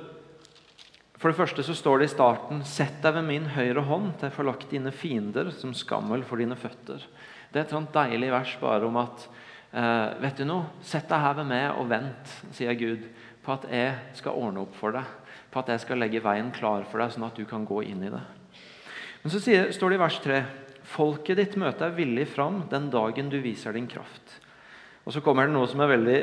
[1.20, 4.30] For det første så står det i starten Sett deg ved min høyre hånd til
[4.30, 7.02] jeg får lagt dine fiender som skammel for dine føtter.
[7.50, 9.24] Det er et sånt deilig vers bare om at
[9.74, 13.06] eh, vet du noe, Sett deg her ved meg og vent, sier Gud,
[13.42, 15.16] på at jeg skal ordne opp for deg.
[15.50, 18.04] På at jeg skal legge veien klar for deg, sånn at du kan gå inn
[18.06, 18.22] i det.
[19.22, 20.42] Men så sier, står det i vers 3.:
[20.90, 24.38] Folket ditt møter deg villig fram den dagen du viser din kraft.
[25.04, 26.20] Og så kommer det noe som er veldig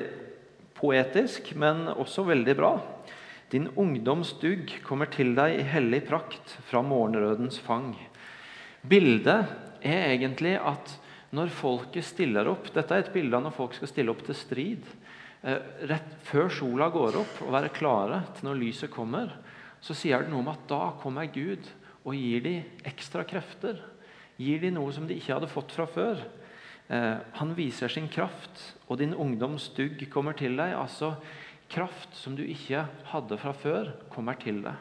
[0.77, 2.71] poetisk, men også veldig bra.
[3.51, 7.93] Din ungdoms dugg kommer til deg i hellig prakt fra morgenrødens fang.
[8.87, 9.47] Bildet
[9.83, 10.97] er egentlig at
[11.35, 14.37] når folket stiller opp Dette er et bilde av når folk skal stille opp til
[14.37, 14.85] strid.
[15.43, 15.59] Eh,
[15.89, 19.33] rett før sola går opp og være klare til når lyset kommer,
[19.83, 21.67] så sier det noe om at da kommer Gud
[22.07, 23.79] og gir dem ekstra krefter.
[24.39, 26.21] Gir dem noe som de ikke hadde fått fra før.
[26.87, 30.73] Eh, han viser sin kraft, og din ungdoms dugg kommer til deg.
[30.77, 31.15] Altså
[31.69, 34.77] kraft som du ikke hadde fra før, kommer til deg.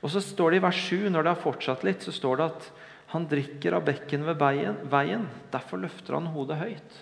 [0.00, 2.48] Og så står det i vers 7, når det har fortsatt litt, så står det
[2.48, 2.70] at
[3.10, 4.38] han drikker av bekken ved
[4.90, 5.26] veien.
[5.50, 6.98] Derfor løfter han hodet høyt.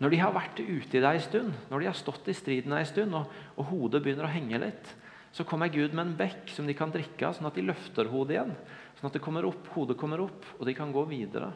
[0.00, 2.72] Når de har vært ute i det en stund, når de har stått i striden
[2.72, 4.92] en stund, og, og hodet begynner å henge litt,
[5.34, 8.08] så kommer Gud med en bekk som de kan drikke av, sånn at de løfter
[8.10, 8.54] hodet igjen.
[8.98, 11.52] Sånn at det kommer opp, hodet kommer opp, og de kan gå videre.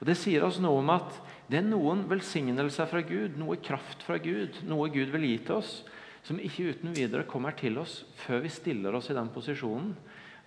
[0.00, 1.14] Og Det sier oss noe om at
[1.46, 5.60] det er noen velsignelser fra Gud, noe kraft fra Gud, noe Gud vil gi til
[5.60, 5.76] oss,
[6.26, 9.92] som ikke uten videre kommer til oss før vi stiller oss i den posisjonen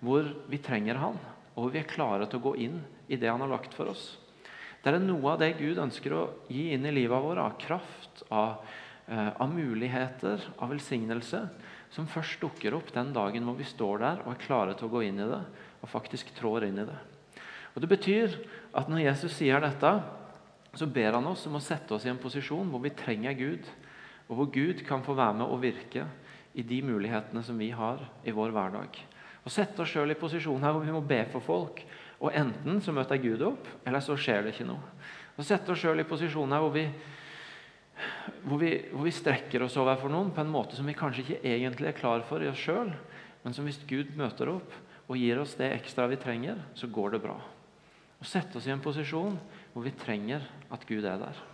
[0.04, 1.16] hvor vi trenger Han,
[1.56, 3.88] og hvor vi er klare til å gå inn i det Han har lagt for
[3.88, 4.18] oss.
[4.82, 8.22] Det er noe av det Gud ønsker å gi inn i livet vårt, av kraft,
[8.30, 8.60] av,
[9.08, 11.40] eh, av muligheter, av velsignelse,
[11.90, 14.92] som først dukker opp den dagen hvor vi står der og er klare til å
[14.92, 15.42] gå inn i det,
[15.82, 16.98] og faktisk trår inn i det.
[17.74, 18.36] Og Det betyr
[18.74, 19.90] at når Jesus sier dette,
[20.76, 23.66] så ber han oss om å sette oss i en posisjon hvor vi trenger Gud,
[24.28, 26.06] og hvor Gud kan få være med og virke
[26.54, 28.96] i de mulighetene som vi har i vår hverdag.
[29.46, 31.84] Og Sette oss sjøl i posisjon her hvor vi må be for folk,
[32.18, 34.82] og enten så møter Gud opp, eller så skjer det ikke noe.
[35.36, 36.86] Og sette oss sjøl i posisjoner hvor vi,
[38.46, 41.42] hvor, vi, hvor vi, strekker oss overfor noen på en måte som vi kanskje ikke
[41.52, 42.90] egentlig er klar for i oss sjøl,
[43.44, 44.72] men som hvis Gud møter opp
[45.06, 47.36] og gir oss det ekstra vi trenger, så går det bra.
[48.16, 49.36] Og sette oss i en posisjon
[49.74, 50.42] hvor vi trenger
[50.72, 51.44] at Gud er der.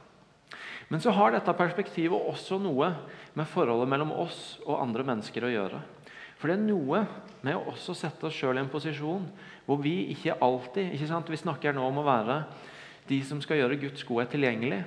[0.89, 2.93] Men så har dette perspektivet også noe
[3.35, 5.83] med forholdet mellom oss og andre mennesker å gjøre.
[6.43, 7.05] For det er noe
[7.47, 9.29] med å også sette oss sjøl i en posisjon
[9.63, 11.29] hvor vi ikke alltid ikke sant?
[11.31, 12.41] Vi snakker nå om å være
[13.07, 14.81] de som skal gjøre Guds godhet tilgjengelig.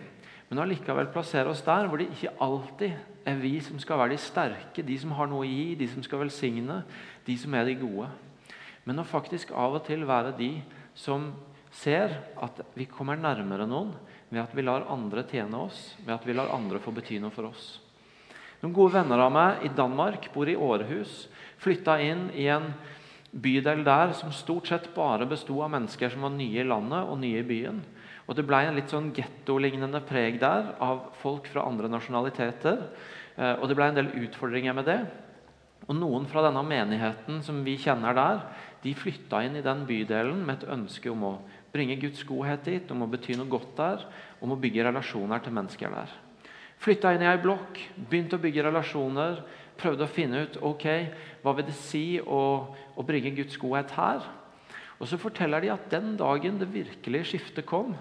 [0.49, 4.19] Men allikevel plassere oss der hvor det ikke alltid er vi som skal være de
[4.19, 6.81] sterke, de som har noe å gi, de som skal velsigne,
[7.23, 8.09] de som er de gode.
[8.83, 10.51] Men å faktisk av og til være de
[10.91, 11.31] som
[11.71, 13.95] ser at vi kommer nærmere noen
[14.27, 17.31] ved at vi lar andre tjene oss, ved at vi lar andre få bety noe
[17.31, 17.77] for oss.
[18.65, 21.27] Noen gode venner av meg i Danmark bor i Århus.
[21.61, 22.71] Flytta inn i en
[23.29, 27.19] bydel der som stort sett bare besto av mennesker som var nye i landet og
[27.21, 27.83] nye i byen.
[28.25, 32.81] Og Det ble en litt sånn gettolignende preg der av folk fra andre nasjonaliteter.
[33.37, 34.99] Eh, og det ble en del utfordringer med det.
[35.85, 38.43] Og Noen fra denne menigheten som vi kjenner der,
[38.81, 41.35] de flytta inn i den bydelen med et ønske om å
[41.69, 44.09] bringe Guds godhet dit, om å bety noe godt der,
[44.41, 46.21] om å bygge relasjoner til mennesker der.
[46.85, 49.39] Flytta inn i ei blokk, begynte å bygge relasjoner,
[49.79, 50.83] prøvde å finne ut ok,
[51.41, 52.41] hva vil det si å,
[52.93, 54.27] å bringe Guds godhet her.
[54.99, 57.95] Og Så forteller de at den dagen det virkelige skiftet kom,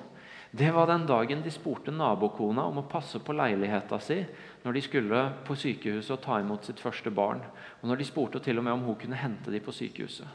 [0.55, 4.21] det var den dagen de spurte nabokona om å passe på leiligheta si
[4.63, 7.41] når de skulle på sykehuset og ta imot sitt første barn.
[7.81, 10.29] Og når de spurte til og med om hun kunne hente dem på sykehuset.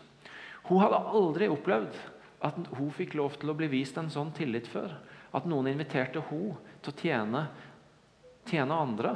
[0.68, 2.02] Hun hadde aldri opplevd
[2.44, 4.98] at hun fikk lov til å bli vist en sånn tillit før.
[5.32, 7.46] At noen inviterte hun til å tjene,
[8.50, 9.16] tjene andre.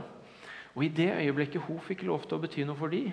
[0.74, 3.08] Og I det øyeblikket hun fikk lov til å bety noe for de,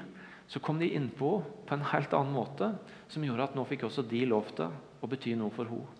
[0.50, 1.30] så kom de innpå
[1.66, 2.72] på en helt annen måte,
[3.10, 5.96] som gjorde at nå fikk også de lov til å bety noe for henne.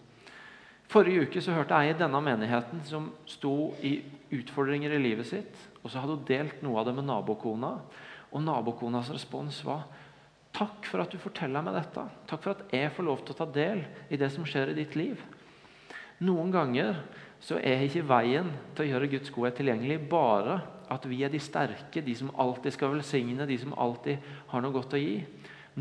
[0.91, 4.01] Forrige uke så hørte jeg i denne menigheten som sto i
[4.35, 5.61] utfordringer i livet sitt.
[5.85, 7.77] og Så hadde hun delt noe av det med nabokona.
[8.35, 9.87] Og nabokonas respons var
[10.51, 12.03] Takk for at du forteller meg dette.
[12.27, 14.81] Takk for at jeg får lov til å ta del i det som skjer i
[14.81, 15.21] ditt liv.
[16.27, 16.99] Noen ganger
[17.41, 20.59] så er ikke veien til å gjøre Guds godhet tilgjengelig bare
[20.91, 24.21] at vi er de sterke, de som alltid skal velsigne, de som alltid
[24.51, 25.23] har noe godt å gi.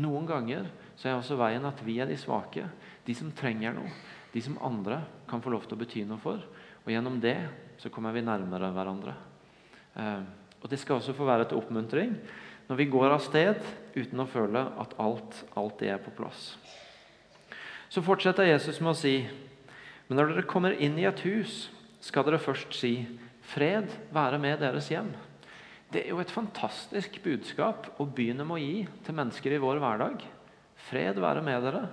[0.00, 2.64] Noen ganger så er også veien at vi er de svake,
[3.04, 3.90] de som trenger noe.
[4.30, 6.40] De som andre kan få lov til å bety noe for.
[6.84, 7.36] Og gjennom det
[7.82, 9.16] så kommer vi nærmere hverandre.
[9.98, 10.22] Eh,
[10.60, 12.14] og Det skal også få være til oppmuntring
[12.70, 13.58] når vi går av sted
[13.96, 16.54] uten å føle at alt alltid er på plass.
[17.90, 19.14] Så fortsetter Jesus med å si
[20.10, 21.68] men når dere kommer inn i et hus,
[22.02, 23.06] skal dere først si
[23.46, 25.14] 'Fred være med deres hjem'.
[25.92, 29.78] Det er jo et fantastisk budskap å begynne med å gi til mennesker i vår
[29.78, 30.24] hverdag.
[30.90, 31.88] Fred være med dere.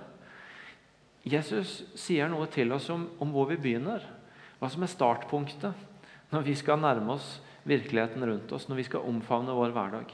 [1.24, 4.02] Jesus sier noe til oss om, om hvor vi begynner,
[4.58, 5.74] hva som er startpunktet
[6.30, 10.10] når vi skal nærme oss virkeligheten rundt oss, når vi skal omfavne vår hverdag.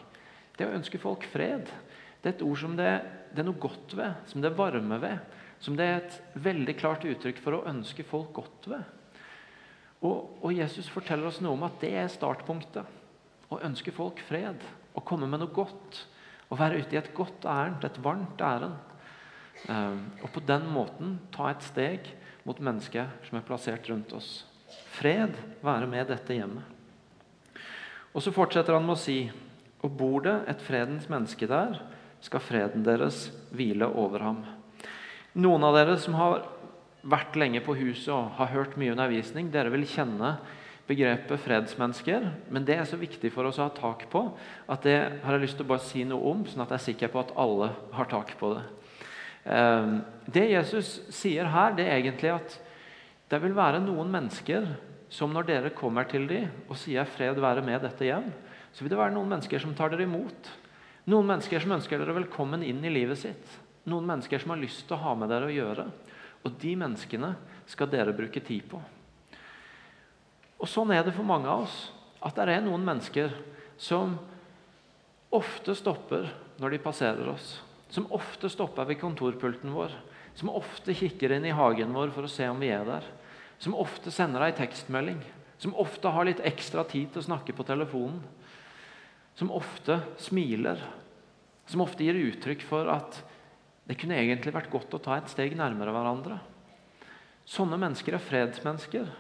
[0.56, 1.72] Det å ønske folk fred
[2.20, 3.00] det er et ord som det,
[3.32, 5.18] det er noe godt ved, som det er varme ved
[5.64, 8.82] som det er et veldig klart uttrykk for å ønske folk godt ved.
[10.04, 12.84] Og, og, Jesus forteller oss noe om at det er startpunktet.
[13.48, 14.60] Å ønske folk fred,
[14.92, 16.02] å komme med noe godt.
[16.52, 18.76] Å være ute i et godt ærend, et varmt ærend.
[19.70, 22.10] Um, og på den måten ta et steg
[22.44, 24.42] mot mennesket som er plassert rundt oss.
[24.98, 26.66] Fred være med dette hjemmet.
[28.12, 29.18] Og så fortsetter han med å si
[29.84, 31.80] og bor det et fredens menneske der,
[32.24, 34.44] skal freden deres hvile over ham.
[35.34, 36.44] Noen av dere som har
[37.02, 40.36] vært lenge på huset og har hørt mye undervisning, dere vil kjenne
[40.86, 44.22] begrepet fredsmennesker, men det er så viktig for oss å ha tak på
[44.70, 46.86] at det har jeg lyst til å bare si noe om, sånn at jeg er
[46.88, 48.64] sikker på at alle har tak på det.
[49.44, 49.96] Ehm,
[50.30, 52.58] det Jesus sier her, det er egentlig at
[53.32, 54.68] det vil være noen mennesker
[55.12, 58.32] som når dere kommer til dem og sier 'fred være med dette hjem',
[58.72, 60.50] så vil det være noen mennesker som tar dere imot.
[61.06, 63.63] Noen mennesker som ønsker dere velkommen inn i livet sitt.
[63.84, 65.86] Noen mennesker som har lyst til å ha med dere å gjøre.
[66.44, 67.34] Og de menneskene
[67.68, 68.80] skal dere bruke tid på.
[70.60, 71.76] Og Sånn er det for mange av oss.
[72.24, 73.32] At det er noen mennesker
[73.76, 74.16] som
[75.34, 76.30] ofte stopper
[76.62, 77.58] når de passerer oss.
[77.92, 79.92] Som ofte stopper ved kontorpulten vår.
[80.34, 83.04] Som ofte kikker inn i hagen vår for å se om vi er der.
[83.60, 85.20] Som ofte sender ei tekstmelding.
[85.60, 88.22] Som ofte har litt ekstra tid til å snakke på telefonen.
[89.36, 90.80] Som ofte smiler.
[91.70, 93.20] Som ofte gir uttrykk for at
[93.84, 96.38] det kunne egentlig vært godt å ta et steg nærmere hverandre.
[97.44, 99.10] Sånne mennesker er fredsmennesker.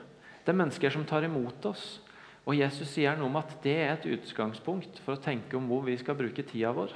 [0.44, 1.98] Det er mennesker som tar imot oss.
[2.44, 5.84] Og Jesus sier noe om at det er et utgangspunkt for å tenke om hvor
[5.84, 6.92] vi skal bruke tida vår.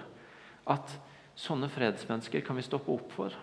[0.69, 0.97] At
[1.39, 3.35] Sånne fredsmennesker kan vi stoppe opp for.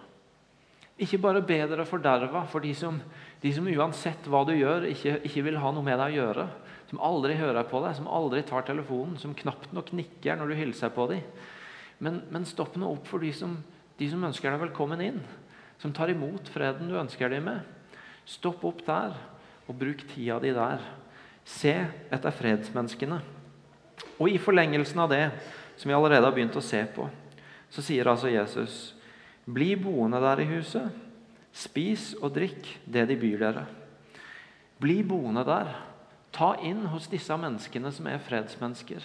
[1.00, 2.98] Ikke bare be dere forderva for de som,
[3.40, 6.46] de som, uansett hva du gjør, ikke, ikke, vil ha noe med deg å gjøre.
[6.90, 10.58] Som aldri hører på deg, som aldri tar telefonen, som knapt nok nikker når du
[10.60, 11.24] hilser på dem.
[12.04, 13.56] Men, men stopp nå opp for de som,
[14.00, 15.22] de som ønsker deg velkommen inn.
[15.80, 17.64] Som tar imot freden du ønsker dem med.
[18.26, 19.16] Stopp opp der,
[19.68, 20.84] og bruk tida di der.
[21.46, 21.74] Se
[22.14, 23.20] etter fredsmenneskene.
[24.20, 25.24] Og i forlengelsen av det
[25.78, 27.08] som vi allerede har begynt å se på,
[27.70, 28.94] så sier altså Jesus,
[29.46, 30.90] 'Bli boende der i huset.
[31.54, 33.68] Spis og drikk det de byr dere.'
[34.80, 35.76] Bli boende der.
[36.32, 39.04] Ta inn hos disse menneskene som er fredsmennesker.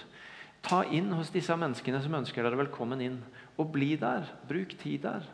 [0.62, 3.20] Ta inn hos disse menneskene som ønsker dere velkommen inn.
[3.60, 4.28] Og bli der.
[4.48, 5.28] Bruk tid der.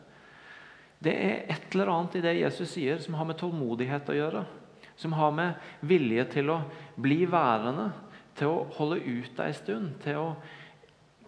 [0.98, 4.44] Det er et eller annet i det Jesus sier, som har med tålmodighet å gjøre.
[4.96, 6.60] Som har med vilje til å
[6.96, 7.90] bli værende,
[8.36, 10.30] til å holde ut ei stund, til å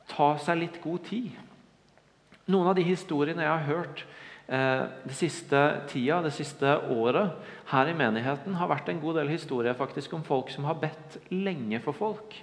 [0.08, 1.36] ta seg litt god tid.
[2.48, 4.02] Noen av de historiene jeg har hørt
[4.48, 5.60] eh, det siste
[5.92, 7.36] tida, det siste året
[7.68, 11.18] her i menigheten, har vært en god del historier faktisk om folk som har bedt
[11.28, 12.38] lenge for folk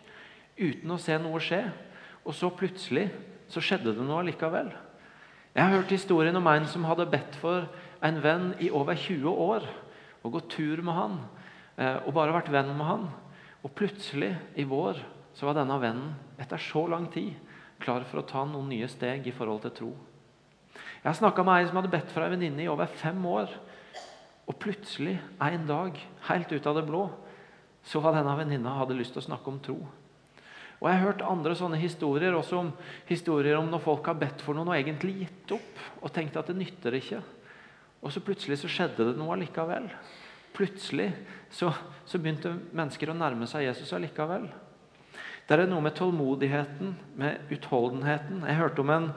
[0.59, 1.63] uten å se noe skje.
[2.25, 3.09] Og så plutselig
[3.55, 4.73] så skjedde det noe likevel.
[5.55, 7.69] Jeg har hørt historien om en som hadde bedt for
[8.03, 9.67] en venn i over 20 år.
[10.25, 11.19] Og gått tur med han
[11.79, 13.05] eh, og bare vært venn med han.
[13.63, 14.99] Og plutselig, i vår,
[15.37, 17.31] så var denne vennen etter så lang tid
[17.79, 19.93] klar for å ta noen nye steg i forhold til tro.
[20.75, 23.51] Jeg har snakka med ei som hadde bedt for ei venninne i over fem år.
[24.45, 25.95] Og plutselig, en dag,
[26.27, 27.07] helt ut av det blå,
[27.85, 29.79] så var denne venninna hadde lyst til å snakke om tro.
[30.85, 32.67] Og Jeg har hørt andre sånne historier også om
[33.09, 36.51] historier om når folk har bedt for noen og egentlig gitt opp og tenkt at
[36.51, 37.21] det nytter ikke.
[38.05, 39.87] Og så plutselig så skjedde det noe allikevel.
[40.53, 41.07] Plutselig
[41.49, 41.71] så,
[42.05, 44.45] så begynte mennesker å nærme seg Jesus allikevel.
[45.49, 48.45] Det er noe med tålmodigheten, med utholdenheten.
[48.45, 49.07] Jeg hørte om en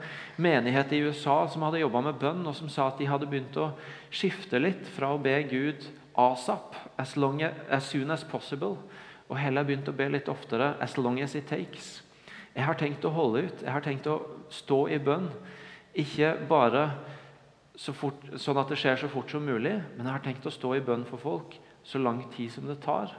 [0.41, 3.61] menighet i USA som hadde jobba med bønn, og som sa at de hadde begynt
[3.61, 3.71] å
[4.09, 5.85] skifte litt fra å be Gud
[6.17, 8.79] asap, as, long as soon as possible,
[9.29, 11.99] og heller begynt å be litt oftere as long as it takes.
[12.55, 13.61] Jeg har tenkt å holde ut.
[13.61, 14.17] Jeg har tenkt å
[14.51, 15.29] stå i bønn.
[16.01, 16.89] Ikke bare
[17.79, 20.53] så fort, sånn at det skjer så fort som mulig, men jeg har tenkt å
[20.53, 21.55] stå i bønn for folk
[21.87, 23.13] så lang tid som det tar.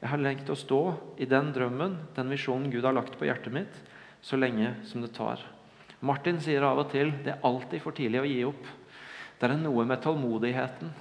[0.00, 0.80] Jeg har lengt å stå
[1.20, 3.82] i den drømmen, den visjonen Gud har lagt på hjertet mitt,
[4.24, 5.42] så lenge som det tar.
[6.00, 8.70] Martin sier av og til det er alltid for tidlig å gi opp.
[9.36, 10.92] Det er noe med tålmodigheten,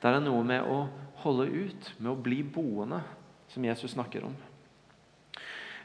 [0.00, 0.86] det er noe med å
[1.22, 3.02] holde ut, med å bli boende,
[3.52, 4.34] som Jesus snakker om.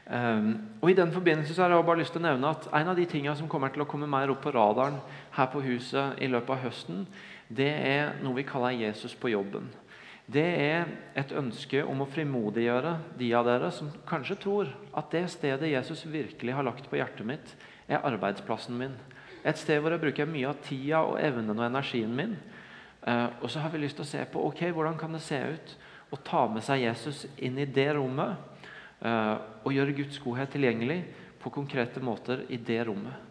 [0.08, 2.88] Um, og I den forbindelse så har jeg bare lyst til å nevne at En
[2.88, 4.96] av de tingene som kommer til å komme mer opp på radaren
[5.36, 7.02] her på huset i løpet av høsten,
[7.52, 9.68] det er noe vi kaller Jesus på jobben
[10.28, 15.24] det er et ønske om å frimodiggjøre de av dere som kanskje tror at det
[15.32, 17.54] stedet Jesus virkelig har lagt på hjertet mitt,
[17.88, 18.96] er arbeidsplassen min.
[19.40, 22.36] Et sted hvor jeg bruker mye av tida og evnen og energien min.
[23.00, 25.38] Uh, og så har vi lyst til å se på ok, hvordan kan det se
[25.54, 25.74] ut
[26.10, 28.36] å ta med seg Jesus inn i det rommet
[29.04, 31.02] eh, og gjøre Guds godhet tilgjengelig
[31.42, 33.26] på konkrete måter i det rommet.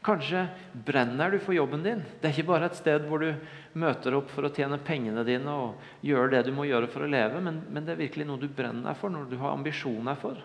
[0.00, 1.98] Kanskje brenner du for jobben din.
[2.20, 3.34] Det er ikke bare et sted hvor du
[3.76, 7.10] møter opp for å tjene pengene dine og gjøre det du må gjøre for å
[7.10, 10.40] leve, men, men det er virkelig noe du brenner for, noe du har ambisjoner for.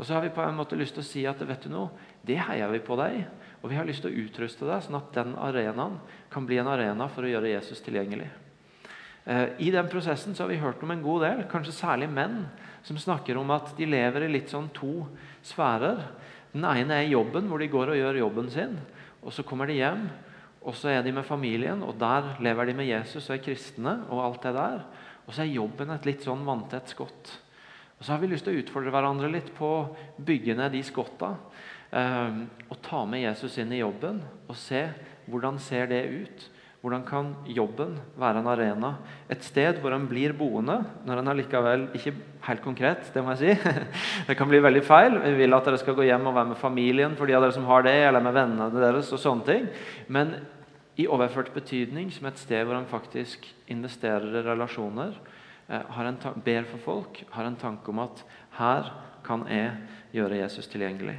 [0.00, 1.92] Og så har vi på en måte lyst til å si at vet du noe,
[2.24, 3.20] det heier vi på deg.
[3.60, 6.00] Og vi har lyst til å utruste deg sånn at den arenaen
[6.32, 8.30] kan bli en arena for å gjøre Jesus tilgjengelig.
[9.30, 12.42] Eh, I den prosessen har vi hørt om en god del, kanskje særlig menn,
[12.82, 15.04] som snakker om at de lever i litt sånn to
[15.46, 16.02] sfærer.
[16.50, 18.80] Den ene er jobben, hvor de går og gjør jobben sin.
[19.22, 20.08] og så kommer de hjem,
[20.64, 23.92] og så er de med familien, og der lever de med Jesus og er kristne.
[24.10, 24.82] Og alt det der.
[25.26, 27.32] Og så er jobben et litt sånn vanntett skott.
[27.98, 30.82] Og så har vi lyst til å utfordre hverandre litt på å bygge ned de
[30.84, 31.34] skotta.
[31.92, 34.86] Eh, og ta med Jesus inn i jobben og se
[35.28, 36.46] hvordan ser det ut.
[36.80, 38.94] Hvordan kan jobben være en arena?
[39.28, 42.14] Et sted hvor en blir boende, når en allikevel Ikke
[42.46, 43.72] helt konkret, det må jeg si.
[44.28, 45.18] Det kan bli veldig feil.
[45.20, 47.56] Vi vil at dere skal gå hjem og være med familien for de av dere
[47.56, 49.12] som har det, eller med vennene deres.
[49.12, 49.68] og sånne ting.
[50.08, 50.32] Men
[50.96, 55.12] i overført betydning som et sted hvor en faktisk investerer i relasjoner,
[55.68, 58.24] eh, ber for folk, har en tanke om at
[58.56, 58.92] her
[59.24, 59.76] kan jeg
[60.12, 61.18] gjøre Jesus tilgjengelig.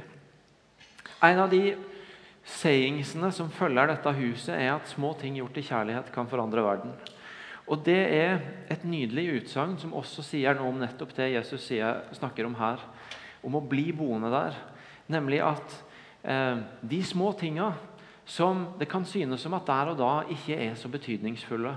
[1.22, 1.76] En av de
[2.44, 6.94] sayingsene som følger dette huset, er at små ting gjort i kjærlighet kan forandre verden.
[7.70, 8.40] Og Det er
[8.70, 12.82] et nydelig utsagn som også sier noe om nettopp det Jesus sier, snakker om her.
[13.42, 14.58] Om å bli boende der.
[15.10, 15.76] Nemlig at
[16.22, 17.72] eh, de små tinga
[18.26, 21.74] som det kan synes som at der og da ikke er så betydningsfulle,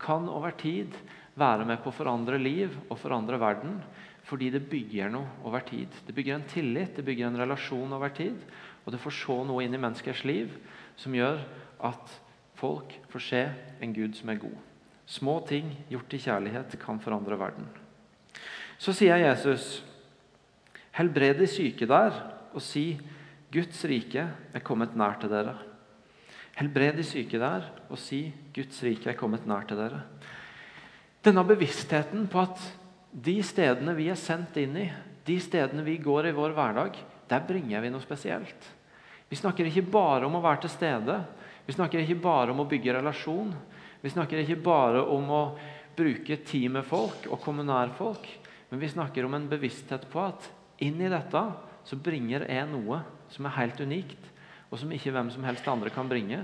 [0.00, 0.92] kan over tid
[1.36, 3.78] være med på å forandre liv og forandre verden.
[4.26, 5.92] Fordi det bygger noe over tid.
[6.02, 8.40] Det bygger en tillit, det bygger en relasjon over tid.
[8.86, 10.54] Og det får se noe inn i menneskers liv
[10.96, 11.42] som gjør
[11.84, 12.14] at
[12.56, 13.42] folk får se
[13.82, 14.56] en Gud som er god.
[15.06, 17.66] Små ting gjort i kjærlighet kan forandre verden.
[18.78, 19.82] Så sier Jesus,
[20.96, 22.14] helbred de syke der,
[22.56, 22.96] og si,
[23.52, 25.54] Guds rike er kommet nær til dere.
[26.56, 30.02] Helbred de syke der, og si, Guds rike er kommet nær til dere.
[31.24, 32.62] Denne bevisstheten på at
[33.10, 34.88] de stedene vi er sendt inn i,
[35.26, 36.98] de stedene vi går i vår hverdag,
[37.30, 38.75] der bringer vi noe spesielt.
[39.28, 41.18] Vi snakker ikke bare om å være til stede.
[41.66, 43.50] Vi snakker ikke bare om å bygge relasjon.
[44.02, 45.42] Vi snakker ikke bare om å
[45.96, 48.28] bruke tid med folk og komme nær folk.
[48.70, 50.46] Men vi snakker om en bevissthet på at
[50.82, 51.42] inn i dette
[51.86, 53.00] så bringer jeg noe
[53.32, 54.22] som er helt unikt,
[54.70, 56.40] og som ikke hvem som helst andre kan bringe.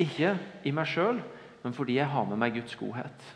[0.00, 1.20] Ikke i meg sjøl,
[1.62, 3.28] men fordi jeg har med meg Guds godhet.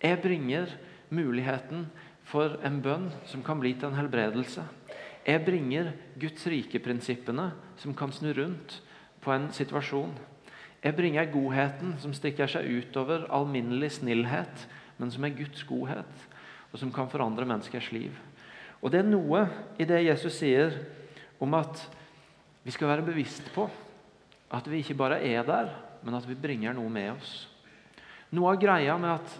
[0.00, 0.70] Jeg bringer
[1.12, 1.88] muligheten
[2.30, 4.64] for en bønn som kan bli til en helbredelse.
[5.26, 7.50] Jeg bringer Guds rike-prinsippene
[7.80, 8.78] som kan snu rundt
[9.20, 10.14] på en situasjon.
[10.80, 14.64] Jeg bringer godheten som stikker seg utover alminnelig snillhet,
[14.96, 16.24] men som er Guds godhet,
[16.72, 18.16] og som kan forandre menneskers liv.
[18.80, 19.44] Og Det er noe
[19.76, 20.72] i det Jesus sier
[21.40, 21.84] om at
[22.64, 23.68] vi skal være bevisst på
[24.50, 25.70] at vi ikke bare er der,
[26.02, 27.44] men at vi bringer noe med oss.
[28.32, 29.36] Noe av greia med at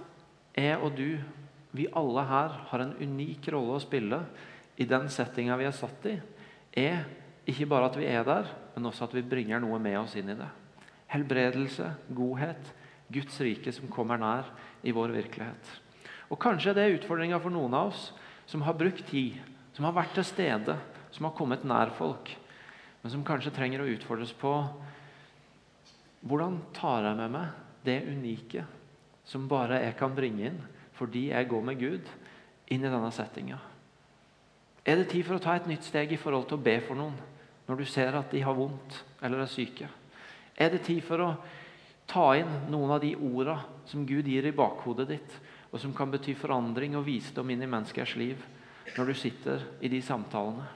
[0.60, 1.18] jeg og du,
[1.72, 4.20] vi alle her, har en unik rolle å spille
[4.80, 6.16] i den settinga vi er satt i,
[6.80, 7.04] er
[7.50, 10.32] ikke bare at vi er der, men også at vi bringer noe med oss inn
[10.32, 10.48] i det.
[11.10, 12.72] Helbredelse, godhet,
[13.10, 14.48] Guds rike som kommer nær
[14.86, 15.72] i vår virkelighet.
[16.30, 18.10] Og Kanskje det er utfordringa for noen av oss
[18.48, 19.36] som har brukt tid,
[19.74, 20.76] som har vært til stede,
[21.10, 22.30] som har kommet nær folk,
[23.02, 24.52] men som kanskje trenger å utfordres på
[26.20, 28.64] hvordan tar jeg med meg det unike
[29.24, 30.60] som bare jeg kan bringe inn
[30.98, 32.08] fordi jeg går med Gud,
[32.68, 33.56] inn i denne settinga.
[34.84, 36.98] Er det tid for å ta et nytt steg i forhold til å be for
[36.98, 37.16] noen
[37.68, 39.88] når du ser at de har vondt eller er syke?
[40.56, 41.30] Er det tid for å
[42.10, 45.36] ta inn noen av de orda som Gud gir i bakhodet ditt,
[45.70, 48.40] og som kan bety forandring og visdom inn i menneskers liv
[48.96, 50.66] når du sitter i de samtalene?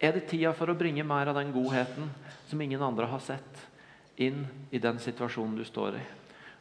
[0.00, 2.08] Er det tida for å bringe mer av den godheten
[2.48, 3.62] som ingen andre har sett,
[4.16, 6.04] inn i den situasjonen du står i?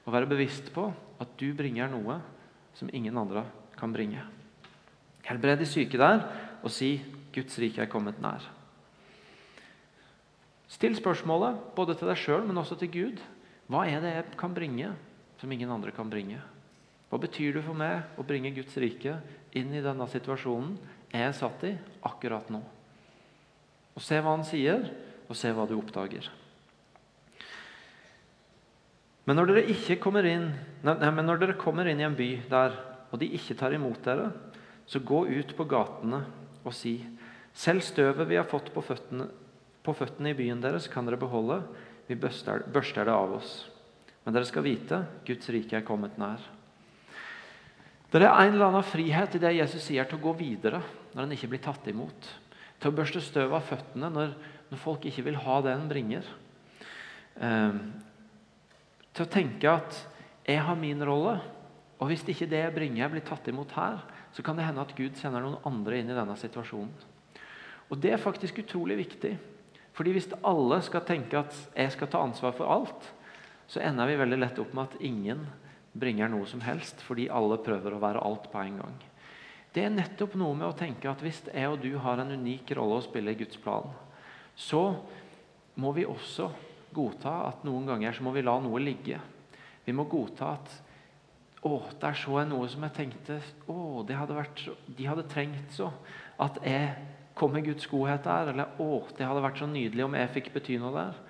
[0.03, 0.89] Og være bevisst på
[1.21, 2.19] at du bringer noe
[2.75, 3.45] som ingen andre
[3.79, 4.21] kan bringe.
[5.23, 6.25] Helbred de syke der,
[6.63, 7.03] og si
[7.33, 8.49] 'Guds rike er kommet nær'.
[10.67, 13.21] Still spørsmålet både til deg sjøl, men også til Gud.
[13.69, 14.93] Hva er det jeg kan bringe
[15.37, 16.39] som ingen andre kan bringe?
[17.09, 19.19] Hva betyr det for meg å bringe Guds rike
[19.53, 20.77] inn i denne situasjonen
[21.13, 22.63] jeg er satt i akkurat nå?
[23.93, 24.87] Og Se hva han sier,
[25.29, 26.25] og se hva du oppdager.
[29.25, 30.49] Men når dere, ikke kommer inn,
[30.83, 32.73] nei, men når dere kommer inn i en by der,
[33.13, 34.31] og de ikke tar imot dere,
[34.89, 36.23] så gå ut på gatene
[36.63, 36.97] og si:"
[37.53, 39.27] Selv støvet vi har fått på føttene,
[39.83, 41.59] på føttene i byen deres, kan dere beholde.
[42.07, 43.51] Vi børster, børster det av oss.
[44.25, 46.41] Men dere skal vite Guds rike er kommet nær.
[48.13, 50.83] Det er en eller annen frihet i det Jesus sier til å gå videre
[51.13, 52.29] når en ikke blir tatt imot.
[52.79, 54.35] Til å børste støv av føttene når,
[54.69, 56.27] når folk ikke vil ha det en bringer.
[57.41, 57.79] Eh,
[59.13, 59.97] til å tenke at
[60.45, 61.37] jeg har min rolle,
[61.97, 64.01] og hvis ikke det jeg bringer, blir tatt imot her,
[64.33, 66.93] så kan det hende at Gud sender noen andre inn i denne situasjonen.
[67.91, 69.37] Og Det er faktisk utrolig viktig.
[69.93, 73.13] Fordi Hvis alle skal tenke at jeg skal ta ansvar for alt,
[73.67, 75.45] så ender vi veldig lett opp med at ingen
[75.93, 78.95] bringer noe som helst, fordi alle prøver å være alt på en gang.
[79.73, 82.73] Det er nettopp noe med å tenke at hvis jeg og du har en unik
[82.77, 83.87] rolle å spille i Guds plan,
[84.55, 84.95] så
[85.81, 86.49] må vi også
[86.93, 89.17] godta at noen ganger så må vi la noe ligge.
[89.85, 90.75] Vi må godta at
[91.63, 93.39] å, der så jeg noe som jeg tenkte
[93.71, 95.91] å, hadde vært, De hadde trengt så
[96.41, 96.91] at jeg
[97.37, 98.51] kom med Guds godhet der.
[98.53, 101.21] Eller å, det hadde vært så nydelig om jeg fikk bety noe der.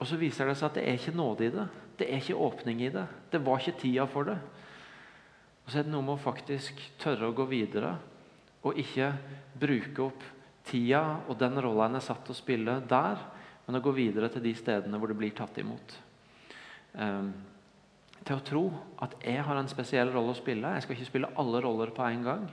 [0.00, 1.66] Og så viser det seg at det er ikke nåde i det.
[2.00, 3.06] Det er ikke åpning i det.
[3.32, 4.38] Det var ikke tida for det.
[5.64, 7.94] Og så er det noe med å faktisk tørre å gå videre
[8.66, 9.12] og ikke
[9.60, 10.24] bruke opp
[10.68, 13.20] tida og den rolla en er satt til å spille der,
[13.66, 15.94] men å gå videre til de stedene hvor det blir tatt imot.
[16.96, 17.30] Um,
[18.26, 18.64] til å tro
[19.02, 20.74] at jeg har en spesiell rolle å spille.
[20.76, 22.44] Jeg skal ikke spille alle roller på en gang,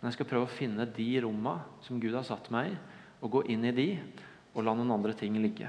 [0.00, 2.78] men jeg skal prøve å finne de rommene som Gud har satt meg i,
[3.20, 3.88] og gå inn i de
[4.54, 5.68] og la noen andre ting ligge.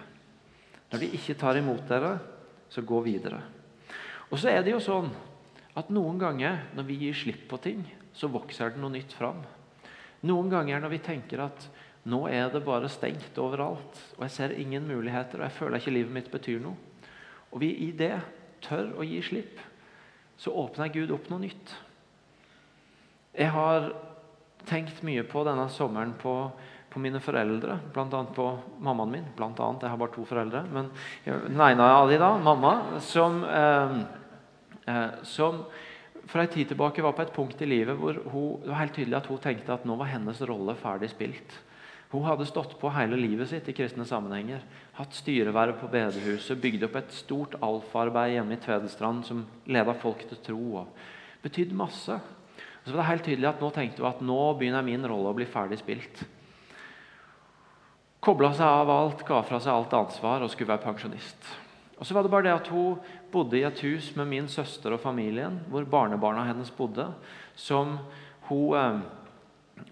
[0.92, 2.16] Når de ikke tar imot dere,
[2.72, 3.42] så gå videre.
[4.32, 5.12] Og så er det jo sånn
[5.78, 7.84] at noen ganger når vi gir slipp på ting,
[8.16, 9.40] så vokser det noe nytt fram.
[10.28, 11.68] Noen ganger når vi tenker at
[12.12, 15.94] nå er det bare stengt overalt, og jeg ser ingen muligheter, og jeg føler ikke
[15.94, 16.78] livet mitt betyr noe.
[17.52, 18.16] Og vi i det
[18.64, 19.60] tør å gi slipp,
[20.42, 21.74] så åpner Gud opp noe nytt.
[23.38, 23.92] Jeg har
[24.68, 26.36] tenkt mye på denne sommeren på,
[26.92, 28.24] på mine foreldre, bl.a.
[28.36, 28.48] på
[28.84, 29.30] mammaen min.
[29.38, 30.66] Blant annet, jeg har bare to foreldre.
[30.74, 30.92] Men
[31.26, 32.74] den ene av de, da, mamma,
[33.06, 33.96] som, eh,
[34.92, 35.64] eh, som
[36.28, 38.96] for en tid tilbake var på et punkt i livet hvor hun, det var helt
[38.96, 41.58] tydelig at hun tenkte at nå var hennes rolle ferdig spilt.
[42.12, 44.66] Hun hadde stått på hele livet sitt i kristne sammenhenger.
[44.98, 50.26] Hatt styreverv på bedehuset, bygd opp et stort alfaarbeid hjemme i Tvedestrand som leda folk
[50.28, 50.66] til tro.
[50.82, 52.20] og Betydde masse.
[52.82, 55.32] Og så var det helt tydelig at Nå tenkte hun at nå begynner min rolle
[55.32, 56.24] å bli ferdig spilt.
[58.22, 61.48] Kobla seg av alt, ga fra seg alt ansvar og skulle være pensjonist.
[61.96, 63.00] Og så var det bare det at Hun
[63.32, 67.08] bodde i et hus med min søster og familien, hvor barnebarna hennes bodde,
[67.56, 68.00] som
[68.50, 69.00] hun, eh,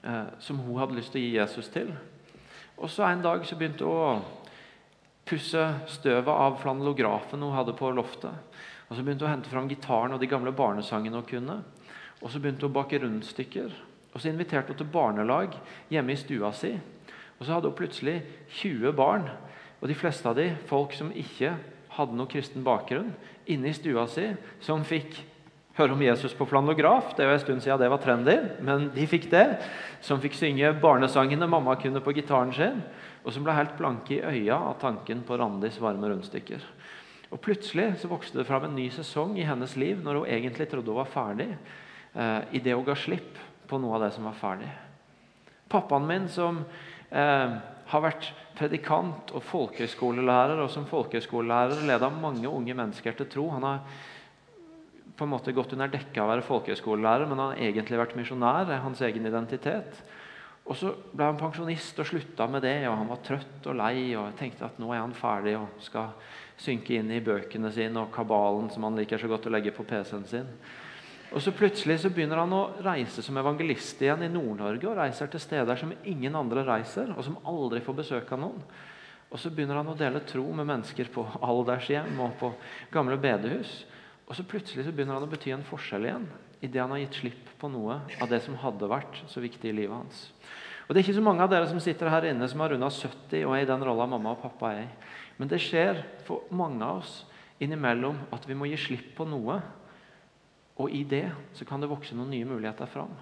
[0.04, 1.94] eh som hun hadde lyst til å gi Jesus til.
[2.80, 4.22] Og så En dag så begynte hun å
[5.28, 8.34] pusse støvet av flanellografen hun hadde på loftet.
[8.90, 11.60] Og Så begynte hun å hente fram gitaren og de gamle barnesangene hun kunne.
[12.22, 13.74] Og Så begynte hun å bake rundstykker.
[14.14, 15.54] Og Så inviterte hun til barnelag
[15.92, 16.74] hjemme i stua si.
[17.40, 19.30] Og Så hadde hun plutselig 20 barn,
[19.82, 21.54] og de fleste av de folk som ikke
[21.90, 23.14] hadde noe kristen bakgrunn,
[23.48, 24.26] inne i stua si,
[24.60, 25.16] som fikk
[25.80, 27.14] høre om Jesus på flanograf.
[27.16, 29.46] Det er jo en stund siden det var trendy, men de fikk det.
[30.06, 32.82] Som fikk synge barnesangene mamma kunne på gitaren sin,
[33.24, 36.64] og som ble helt blanke i øya av tanken på Randis varme rundstykker.
[37.30, 40.70] Og Plutselig så vokste det fram en ny sesong i hennes liv når hun egentlig
[40.72, 41.50] trodde hun var ferdig,
[42.16, 43.38] eh, i det hun ga slipp
[43.70, 44.70] på noe av det som var ferdig.
[45.70, 46.64] Pappaen min, som
[47.12, 47.60] eh,
[47.90, 53.46] har vært predikant og folkehøyskolelærer, og som folkehøyskolelærer leda mange unge mennesker til tro.
[53.54, 53.84] Han har
[55.20, 58.16] på en måte gått under dekket av å være folkehøyskolelærer, men han har egentlig vært
[58.16, 58.72] misjonær.
[58.72, 60.02] er hans egen identitet.
[60.70, 62.88] Og Så ble han pensjonist og slutta med det.
[62.88, 66.14] og Han var trøtt og lei og tenkte at nå er han ferdig og skal
[66.60, 69.84] synke inn i bøkene sine og kabalen som han liker så godt å legge på
[69.84, 70.48] PC-en sin.
[71.30, 74.88] Og så Plutselig så begynner han å reise som evangelist igjen i Nord-Norge.
[74.90, 78.64] og Reiser til steder som ingen andre reiser, og som aldri får besøk av noen.
[79.30, 82.54] Og Så begynner han å dele tro med mennesker på aldershjem og på
[82.92, 83.86] gamle bedehus.
[84.30, 86.28] Og så plutselig så begynner han å bety en forskjell igjen
[86.60, 89.76] idet han har gitt slipp på noe av det som hadde vært så viktig i
[89.76, 90.26] livet hans.
[90.86, 92.90] Og Det er ikke så mange av dere som sitter her inne som har runda
[92.92, 94.88] 70 og er i den rolla mamma og pappa er i.
[95.40, 97.14] Men det skjer for mange av oss
[97.64, 99.60] innimellom at vi må gi slipp på noe.
[100.80, 103.14] Og i det så kan det vokse noen nye muligheter fram.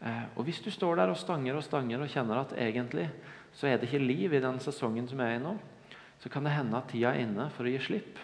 [0.00, 3.08] Eh, og Hvis du står der og stanger og stanger og kjenner at egentlig
[3.54, 5.54] så er det ikke liv i den sesongen som er i nå,
[6.22, 8.20] så kan det hende at tida er inne for å gi slipp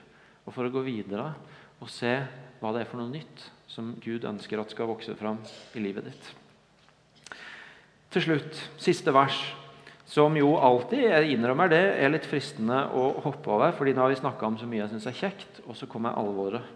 [0.46, 1.32] og for å gå videre
[1.81, 2.12] og se
[2.61, 5.39] hva det er for noe nytt som Gud ønsker at skal vokse fram
[5.78, 6.31] i livet ditt.
[8.11, 9.39] Til slutt, siste vers,
[10.11, 14.11] som jo alltid jeg innrømmer det, er litt fristende å hoppe over, fordi nå har
[14.11, 16.66] vi snakka om så mye jeg syns er kjekt, og så kommer alvoret.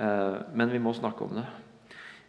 [0.00, 1.44] Eh, men vi må snakke om det.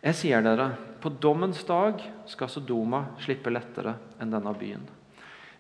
[0.04, 0.68] Jeg sier dere,
[1.02, 4.84] på dommens dag skal Sodoma slippe lettere enn denne byen.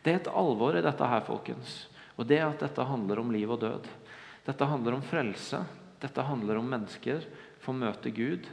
[0.03, 1.85] Det er et alvor i dette her, folkens.
[2.19, 3.87] Og det er at dette handler om liv og død.
[4.45, 5.63] Dette handler om frelse.
[6.05, 7.25] Dette handler om mennesker
[7.65, 8.45] får møte Gud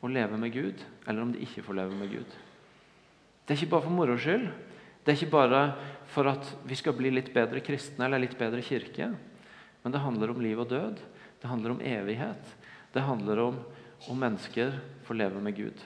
[0.00, 2.36] og leve med Gud, eller om de ikke får leve med Gud.
[3.44, 4.48] Det er ikke bare for moro skyld.
[5.04, 5.62] Det er ikke bare
[6.08, 9.10] for at vi skal bli litt bedre kristne eller litt bedre kirke.
[9.84, 11.00] Men det handler om liv og død.
[11.42, 12.54] Det handler om evighet.
[12.94, 13.58] Det handler om
[14.08, 14.74] om mennesker
[15.04, 15.82] får leve med Gud.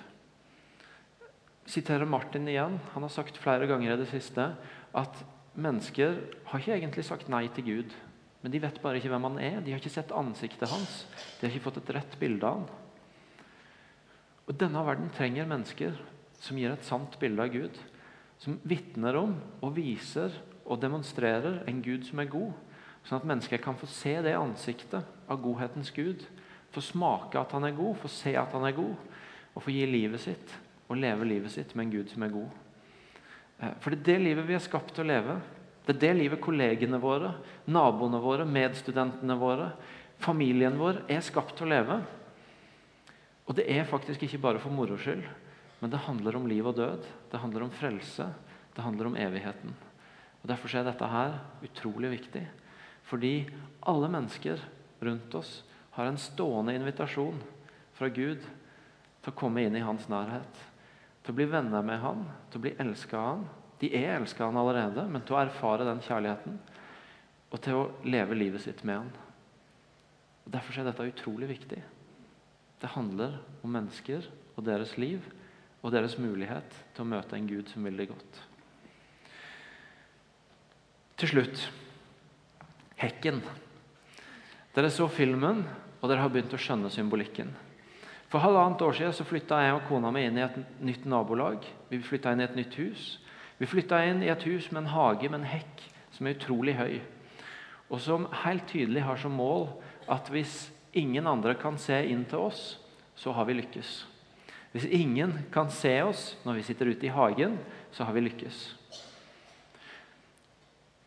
[1.68, 2.78] Jeg siterer Martin igjen.
[2.94, 4.48] Han har sagt flere ganger i det siste
[4.96, 5.20] at
[5.54, 6.16] mennesker
[6.48, 7.94] har ikke egentlig sagt nei til Gud.
[8.42, 9.56] Men de vet bare ikke hvem han er.
[9.62, 11.00] De har ikke sett ansiktet hans.
[11.38, 12.68] De har ikke fått et rett bilde av han.
[14.48, 15.98] Og Denne verden trenger mennesker
[16.40, 17.80] som gir et sant bilde av Gud.
[18.38, 20.32] Som vitner om og viser
[20.64, 22.54] og demonstrerer en Gud som er god.
[23.08, 26.22] Sånn at mennesker kan få se det ansiktet av godhetens Gud.
[26.74, 28.96] Få smake at han er god, få se at han er god,
[29.56, 30.56] og få gi livet sitt
[30.88, 32.50] og leve livet sitt med en Gud som er god.
[33.60, 35.38] Eh, for det er det livet vi er skapt til å leve.
[35.88, 37.30] Det er det livet kollegene våre,
[37.64, 39.70] naboene våre, medstudentene våre,
[40.20, 41.94] familien vår er skapt til å leve.
[43.48, 45.24] Og det er faktisk ikke bare for moro skyld,
[45.80, 47.06] men det handler om liv og død.
[47.32, 48.26] Det handler om frelse.
[48.76, 49.72] Det handler om evigheten.
[50.42, 52.44] Og Derfor er dette her utrolig viktig.
[53.08, 53.32] Fordi
[53.88, 54.60] alle mennesker
[55.00, 55.62] rundt oss
[55.96, 57.40] har en stående invitasjon
[57.96, 60.60] fra Gud til å komme inn i hans nærhet.
[61.24, 63.48] Til å bli venner med han, til å bli elska av han.
[63.78, 66.58] De er elska av han allerede, men til å erfare den kjærligheten.
[67.48, 69.12] Og til å leve livet sitt med han.
[70.44, 71.80] Og Derfor er dette utrolig viktig.
[72.78, 74.26] Det handler om mennesker
[74.56, 75.24] og deres liv
[75.82, 78.40] og deres mulighet til å møte en Gud som vil det godt.
[81.18, 81.62] Til slutt
[82.98, 83.40] hekken.
[84.74, 85.64] Dere så filmen,
[85.98, 87.50] og dere har begynt å skjønne symbolikken.
[88.28, 91.64] For halvannet år siden så flytta jeg og kona mi inn i et nytt nabolag.
[91.88, 93.06] Vi flytta inn i et nytt hus.
[93.58, 95.82] Vi flytta inn i et hus med en hage med en hekk
[96.14, 97.00] som er utrolig høy,
[97.88, 99.66] og som helt tydelig har som mål
[100.10, 102.78] at hvis ingen andre kan se inn til oss,
[103.18, 103.92] så har vi lykkes.
[104.72, 107.56] Hvis ingen kan se oss når vi sitter ute i hagen,
[107.92, 108.58] så har vi lykkes.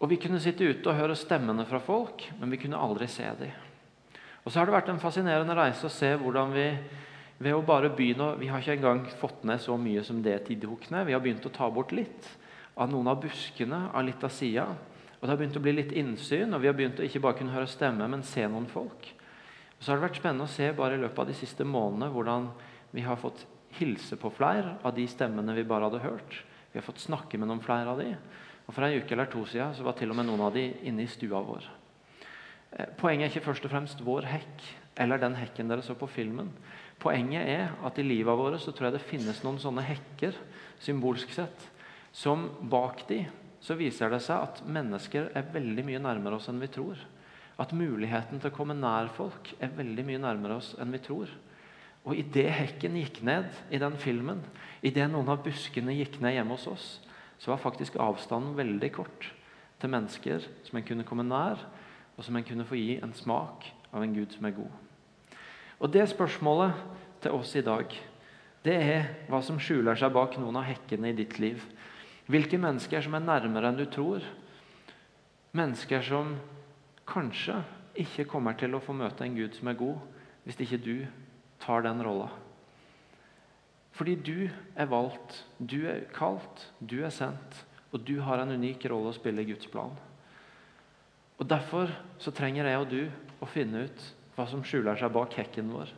[0.01, 3.27] Og Vi kunne sitte ute og høre stemmene fra folk, men vi kunne aldri se
[3.37, 3.53] dem.
[4.41, 6.65] Og så har det vært en fascinerende reise å se hvordan vi
[7.41, 11.05] ved å bare begynne Vi har ikke engang fått ned så mye som det tidhukkene.
[11.05, 12.29] Vi har begynt å ta bort litt
[12.81, 14.65] av noen av buskene av litt av sida.
[15.19, 17.37] Og det har begynt å bli litt innsyn, og vi har begynt å ikke bare
[17.37, 19.11] kunne høre stemme, men se noen folk.
[19.77, 22.09] Og så har det vært spennende å se bare i løpet av de siste månedene
[22.13, 22.47] hvordan
[22.95, 23.45] vi har fått
[23.77, 26.41] hilse på flere av de stemmene vi bare hadde hørt.
[26.71, 28.09] Vi har fått snakke med noen flere av de.
[28.65, 30.67] Og For en uke eller to siden så var til og med noen av de
[30.87, 31.65] inne i stua vår.
[32.71, 34.67] Eh, poenget er ikke først og fremst vår hekk
[35.01, 36.51] eller den hekken dere så på filmen.
[37.01, 40.35] Poenget er at i livet vårt så tror jeg det finnes noen sånne hekker,
[40.83, 41.70] symbolsk sett,
[42.11, 43.23] som bak de
[43.61, 46.97] så viser det seg at mennesker er veldig mye nærmere oss enn vi tror.
[47.61, 51.29] At muligheten til å komme nær folk er veldig mye nærmere oss enn vi tror.
[52.01, 54.41] Og idet hekken gikk ned i den filmen,
[54.81, 56.87] idet noen av buskene gikk ned hjemme hos oss,
[57.37, 59.29] så var faktisk avstanden veldig kort
[59.81, 61.61] til mennesker som en kunne komme nær,
[62.17, 64.73] og som en kunne få gi en smak av en Gud som er god.
[65.81, 66.73] Og Det spørsmålet
[67.21, 67.93] til oss i dag,
[68.65, 71.61] det er hva som skjuler seg bak noen av hekkene i ditt liv.
[72.31, 74.23] Hvilke mennesker som er nærmere enn du tror.
[75.57, 76.37] Mennesker som
[77.09, 77.57] kanskje
[77.99, 79.97] ikke kommer til å få møte en Gud som er god,
[80.45, 80.95] hvis ikke du
[81.61, 82.29] tar den rolla.
[83.91, 84.47] Fordi du
[84.79, 89.17] er valgt, du er kalt, du er sendt, og du har en unik rolle å
[89.17, 89.91] spille i Guds plan.
[91.41, 93.01] Og Derfor så trenger jeg og du
[93.41, 94.07] å finne ut
[94.37, 95.91] hva som skjuler seg bak hekken vår.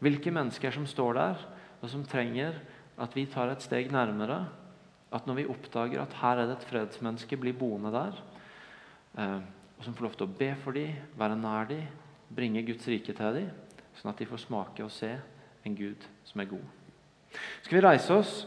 [0.00, 1.44] Hvilke mennesker som står der,
[1.82, 2.56] og som trenger
[2.98, 4.46] at vi tar et steg nærmere.
[5.14, 8.18] At når vi oppdager at her er det et fredsmenneske, blir boende der.
[9.18, 9.38] Eh,
[9.78, 11.86] og som får lov til å be for dem, være nær dem,
[12.34, 13.48] bringe Guds rike til dem.
[13.98, 15.14] Sånn at de får smake og se
[15.66, 16.66] en Gud som er god.
[17.64, 18.38] Skal vi reise oss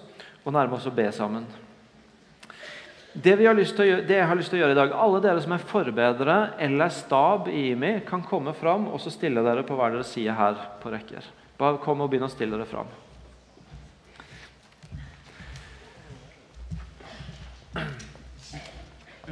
[0.43, 1.45] og nærme oss å be sammen?
[3.11, 3.65] Det, gjøre,
[4.07, 6.93] det, jeg har lyst til å gjøre i dag Alle dere som er forbedere eller
[6.95, 10.55] stab i IMI, kan komme fram og så stille dere på hver deres side her
[10.79, 11.27] på rekker.
[11.59, 12.87] Bare kom og begynn å stille dere fram.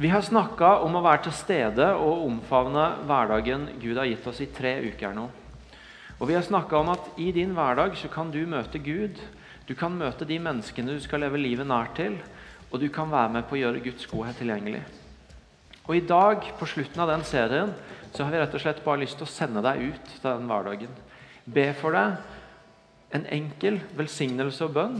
[0.00, 4.38] Vi har snakka om å være til stede og omfavne hverdagen Gud har gitt oss
[4.40, 5.26] i tre uker nå.
[6.16, 9.20] Og Vi har snakka om at i din hverdag så kan du møte Gud
[9.70, 12.16] du kan møte de menneskene du skal leve livet nært til,
[12.72, 14.80] og du kan være med på å gjøre Guds godhet tilgjengelig.
[15.84, 17.70] Og I dag, på slutten av den serien,
[18.10, 20.50] så har vi rett og slett bare lyst til å sende deg ut til den
[20.50, 20.96] hverdagen.
[21.46, 24.98] Be for deg en enkel velsignelse og bønn.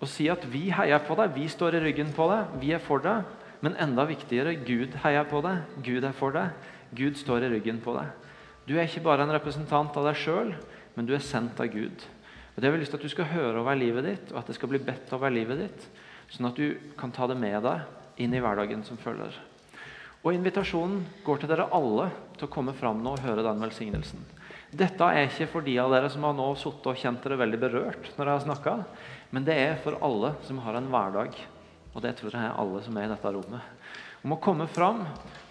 [0.00, 2.80] Og si at vi heier på deg, vi står i ryggen på deg, vi er
[2.80, 3.28] for deg.
[3.60, 6.54] Men enda viktigere, Gud heier på deg, Gud er for deg,
[6.96, 8.08] Gud står i ryggen på deg.
[8.66, 10.54] Du er ikke bare en representant av deg sjøl,
[10.96, 12.06] men du er sendt av Gud.
[12.54, 14.50] Og Det har vi lyst til at du skal høre over livet ditt, og at
[14.50, 15.86] det skal bli bedt over livet ditt.
[16.30, 19.36] Sånn at du kan ta det med deg inn i hverdagen som følger.
[20.20, 24.20] Og Invitasjonen går til dere alle til å komme fram nå og høre den velsignelsen.
[24.70, 27.60] Dette er ikke for de av dere som har nå sittet og kjent dere veldig
[27.62, 28.74] berørt når jeg har snakka,
[29.34, 31.40] men det er for alle som har en hverdag.
[31.94, 33.88] Og det tror jeg er alle som er i dette rommet.
[34.20, 35.00] Om å komme fram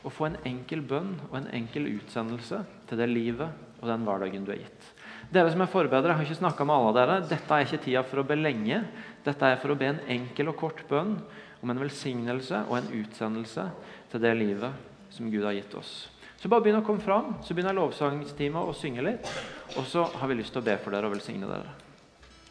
[0.05, 4.45] og få en enkel bønn og en enkel utsendelse til det livet og den hverdagen
[4.45, 4.87] du er gitt.
[5.33, 7.17] Dere som er forbedrere, har ikke snakka med alle dere.
[7.29, 8.79] Dette er ikke tida for å be lenge.
[9.25, 11.17] Dette er for å be en enkel og kort bønn
[11.59, 13.67] om en velsignelse og en utsendelse
[14.11, 15.93] til det livet som Gud har gitt oss.
[16.39, 17.33] Så bare begynn å komme fram.
[17.43, 19.29] Så begynner lovsangstimen å synge litt.
[19.75, 21.73] Og så har vi lyst til å be for dere og velsigne dere.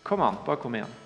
[0.05, 0.98] Kom an, bare kom igjen.